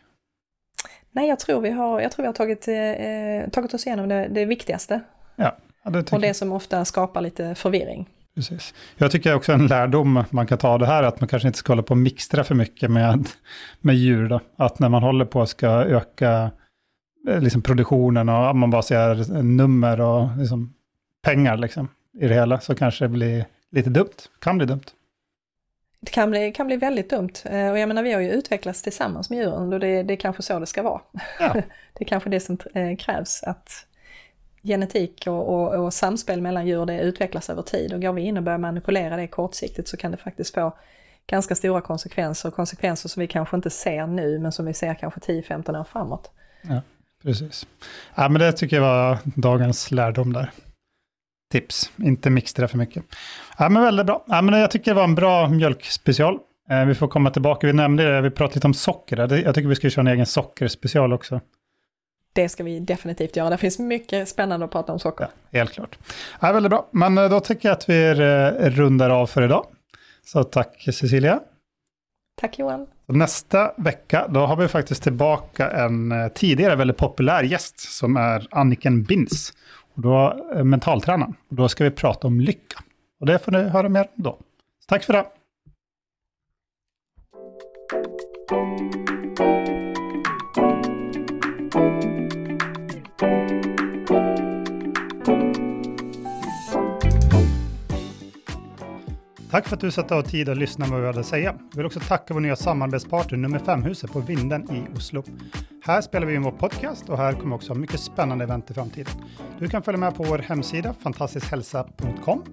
Nej, 1.11 1.29
jag 1.29 1.39
tror 1.39 1.61
vi 1.61 1.69
har, 1.69 2.01
jag 2.01 2.11
tror 2.11 2.23
vi 2.23 2.27
har 2.27 2.33
tagit, 2.33 2.67
eh, 2.67 3.49
tagit 3.51 3.73
oss 3.73 3.87
igenom 3.87 4.09
det, 4.09 4.27
det 4.27 4.45
viktigaste. 4.45 5.01
Ja, 5.35 5.57
det 5.83 6.13
och 6.13 6.21
det 6.21 6.33
som 6.33 6.51
ofta 6.51 6.85
skapar 6.85 7.21
lite 7.21 7.55
förvirring. 7.55 8.09
Precis. 8.35 8.73
Jag 8.97 9.11
tycker 9.11 9.35
också 9.35 9.51
en 9.51 9.67
lärdom 9.67 10.23
man 10.29 10.47
kan 10.47 10.57
ta 10.57 10.67
av 10.67 10.79
det 10.79 10.85
här, 10.85 11.03
att 11.03 11.21
man 11.21 11.27
kanske 11.27 11.47
inte 11.47 11.59
ska 11.59 11.71
hålla 11.71 11.83
på 11.83 11.91
och 11.91 11.97
mixtra 11.97 12.43
för 12.43 12.55
mycket 12.55 12.91
med, 12.91 13.27
med 13.81 13.95
djur. 13.95 14.29
Då. 14.29 14.39
Att 14.55 14.79
när 14.79 14.89
man 14.89 15.03
håller 15.03 15.25
på 15.25 15.41
att 15.41 15.49
ska 15.49 15.67
öka 15.69 16.51
eh, 17.29 17.39
liksom 17.39 17.61
produktionen 17.61 18.29
och 18.29 18.55
man 18.55 18.69
bara 18.69 18.81
ser 18.81 19.43
nummer 19.43 20.01
och 20.01 20.37
liksom 20.37 20.73
pengar 21.21 21.57
liksom, 21.57 21.87
i 22.19 22.27
det 22.27 22.33
hela, 22.33 22.59
så 22.59 22.75
kanske 22.75 23.05
det 23.05 23.09
blir 23.09 23.45
lite 23.71 23.89
dumt. 23.89 24.09
Kan 24.39 24.57
bli 24.57 24.67
dumt. 24.67 24.85
Det 25.99 26.11
kan 26.11 26.31
bli, 26.31 26.51
kan 26.51 26.67
bli 26.67 26.75
väldigt 26.75 27.09
dumt. 27.09 27.33
Eh, 27.45 27.69
och 27.69 27.79
jag 27.79 27.87
menar, 27.87 28.03
vi 28.03 28.13
har 28.13 28.21
ju 28.21 28.31
utvecklats 28.31 28.81
tillsammans 28.81 29.29
med 29.29 29.39
djuren 29.39 29.73
och 29.73 29.79
det, 29.79 30.03
det 30.03 30.13
är 30.13 30.17
kanske 30.17 30.43
så 30.43 30.59
det 30.59 30.65
ska 30.65 30.83
vara. 30.83 31.01
Ja. 31.39 31.53
det 31.93 32.03
är 32.03 32.05
kanske 32.05 32.29
det 32.29 32.39
som 32.39 32.57
eh, 32.73 32.97
krävs, 32.97 33.43
att 33.43 33.87
genetik 34.63 35.23
och, 35.27 35.53
och, 35.53 35.83
och, 35.83 35.93
samspel 35.93 36.41
mellan 36.41 36.67
djur 36.67 36.85
det 36.85 37.01
utvecklas 37.01 37.49
över 37.49 37.61
tid. 37.61 37.93
Och 37.93 38.01
går 38.01 38.13
vi 38.13 38.21
in 38.21 38.37
och 38.37 38.43
börjar 38.43 38.59
manipulera 38.59 39.17
det 39.17 39.27
kortsiktigt 39.27 39.87
så 39.87 39.97
kan 39.97 40.11
det 40.11 40.17
faktiskt 40.17 40.53
få 40.53 40.73
ganska 41.27 41.55
stora 41.55 41.81
konsekvenser. 41.81 42.51
Konsekvenser 42.51 43.09
som 43.09 43.21
vi 43.21 43.27
kanske 43.27 43.55
inte 43.55 43.69
ser 43.69 44.07
nu, 44.07 44.39
men 44.39 44.51
som 44.51 44.65
vi 44.65 44.73
ser 44.73 44.93
kanske 44.93 45.19
10-15 45.19 45.79
år 45.79 45.83
framåt. 45.83 46.31
Ja, 46.61 46.81
precis. 47.23 47.67
Ja, 48.15 48.29
men 48.29 48.41
det 48.41 48.51
tycker 48.51 48.75
jag 48.75 48.83
var 48.83 49.17
dagens 49.23 49.91
lärdom 49.91 50.33
där 50.33 50.51
tips. 51.51 51.91
Inte 51.97 52.29
mixtra 52.29 52.67
för 52.67 52.77
mycket. 52.77 53.03
Ja, 53.57 53.69
men 53.69 53.83
väldigt 53.83 54.05
bra. 54.05 54.23
Ja, 54.27 54.41
men 54.41 54.59
jag 54.59 54.71
tycker 54.71 54.91
det 54.91 54.95
var 54.95 55.03
en 55.03 55.15
bra 55.15 55.49
mjölkspecial. 55.49 56.39
Eh, 56.69 56.85
vi 56.85 56.95
får 56.95 57.07
komma 57.07 57.29
tillbaka. 57.29 57.67
Vi 57.67 57.73
nämnde 57.73 58.11
det, 58.11 58.21
vi 58.21 58.29
pratade 58.29 58.55
lite 58.55 58.67
om 58.67 58.73
socker. 58.73 59.17
Jag 59.17 59.55
tycker 59.55 59.69
vi 59.69 59.75
ska 59.75 59.89
köra 59.89 60.01
en 60.01 60.13
egen 60.13 60.25
sockerspecial 60.25 61.13
också. 61.13 61.41
Det 62.33 62.49
ska 62.49 62.63
vi 62.63 62.79
definitivt 62.79 63.35
göra. 63.35 63.49
Det 63.49 63.57
finns 63.57 63.79
mycket 63.79 64.29
spännande 64.29 64.65
att 64.65 64.71
prata 64.71 64.93
om 64.93 64.99
socker. 64.99 65.27
Ja, 65.49 65.59
helt 65.59 65.71
klart. 65.71 65.97
Ja, 66.39 66.51
väldigt 66.51 66.69
bra. 66.69 66.87
Men 66.91 67.17
eh, 67.17 67.29
då 67.29 67.39
tycker 67.39 67.69
jag 67.69 67.73
att 67.73 67.89
vi 67.89 68.09
eh, 68.09 68.69
rundar 68.69 69.09
av 69.09 69.27
för 69.27 69.41
idag. 69.41 69.65
Så 70.25 70.43
tack 70.43 70.83
Cecilia. 70.83 71.39
Tack 72.41 72.59
Johan. 72.59 72.87
Nästa 73.05 73.73
vecka, 73.77 74.27
då 74.27 74.39
har 74.39 74.55
vi 74.55 74.67
faktiskt 74.67 75.03
tillbaka 75.03 75.71
en 75.71 76.11
eh, 76.11 76.27
tidigare 76.27 76.75
väldigt 76.75 76.97
populär 76.97 77.43
gäst 77.43 77.79
som 77.79 78.17
är 78.17 78.47
Anniken 78.51 79.03
Bins. 79.03 79.53
Och 79.95 80.01
då, 80.01 80.45
mentaltränaren. 80.63 81.35
Och 81.49 81.55
då 81.55 81.69
ska 81.69 81.83
vi 81.83 81.91
prata 81.91 82.27
om 82.27 82.39
lycka. 82.39 82.83
Och 83.19 83.25
det 83.25 83.39
får 83.39 83.51
ni 83.51 83.63
höra 83.63 83.89
mer 83.89 84.01
om 84.01 84.23
då. 84.23 84.31
Så 84.79 84.87
tack 84.87 85.03
för 85.03 85.13
det. 85.13 85.25
Tack 99.53 99.67
för 99.67 99.75
att 99.75 99.81
du 99.81 99.91
satte 99.91 100.15
av 100.15 100.21
tid 100.21 100.49
att 100.49 100.57
lyssna 100.57 100.85
på 100.85 100.91
vad 100.91 101.01
vi 101.01 101.07
hade 101.07 101.19
att 101.19 101.25
säga. 101.25 101.55
Jag 101.69 101.77
vill 101.77 101.85
också 101.85 101.99
tacka 101.99 102.33
vår 102.33 102.41
nya 102.41 102.55
samarbetspartner 102.55 103.37
nummer 103.37 103.59
5-huset 103.59 104.11
på 104.11 104.19
Vinden 104.19 104.71
i 104.71 104.97
Oslo. 104.97 105.23
Här 105.83 106.01
spelar 106.01 106.27
vi 106.27 106.35
in 106.35 106.41
vår 106.41 106.51
podcast 106.51 107.09
och 107.09 107.17
här 107.17 107.33
kommer 107.33 107.55
också 107.55 107.75
mycket 107.75 107.99
spännande 107.99 108.43
event 108.43 108.71
i 108.71 108.73
framtiden. 108.73 109.13
Du 109.59 109.67
kan 109.67 109.83
följa 109.83 109.99
med 109.99 110.15
på 110.15 110.23
vår 110.23 110.37
hemsida 110.37 110.93
fantastiskhälsa.com 110.93 112.43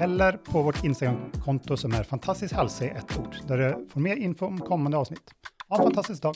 eller 0.00 0.32
på 0.32 0.62
vårt 0.62 0.84
Instagramkonto 0.84 1.76
som 1.76 1.92
är 1.92 2.02
fantastisk 2.02 2.54
hälsa 2.54 2.84
i 2.84 2.88
ett 2.88 3.18
ord 3.18 3.36
där 3.48 3.58
du 3.58 3.88
får 3.88 4.00
mer 4.00 4.16
info 4.16 4.46
om 4.46 4.60
kommande 4.60 4.96
avsnitt. 4.96 5.30
Ha 5.68 5.76
en 5.76 5.82
fantastisk 5.82 6.22
dag! 6.22 6.34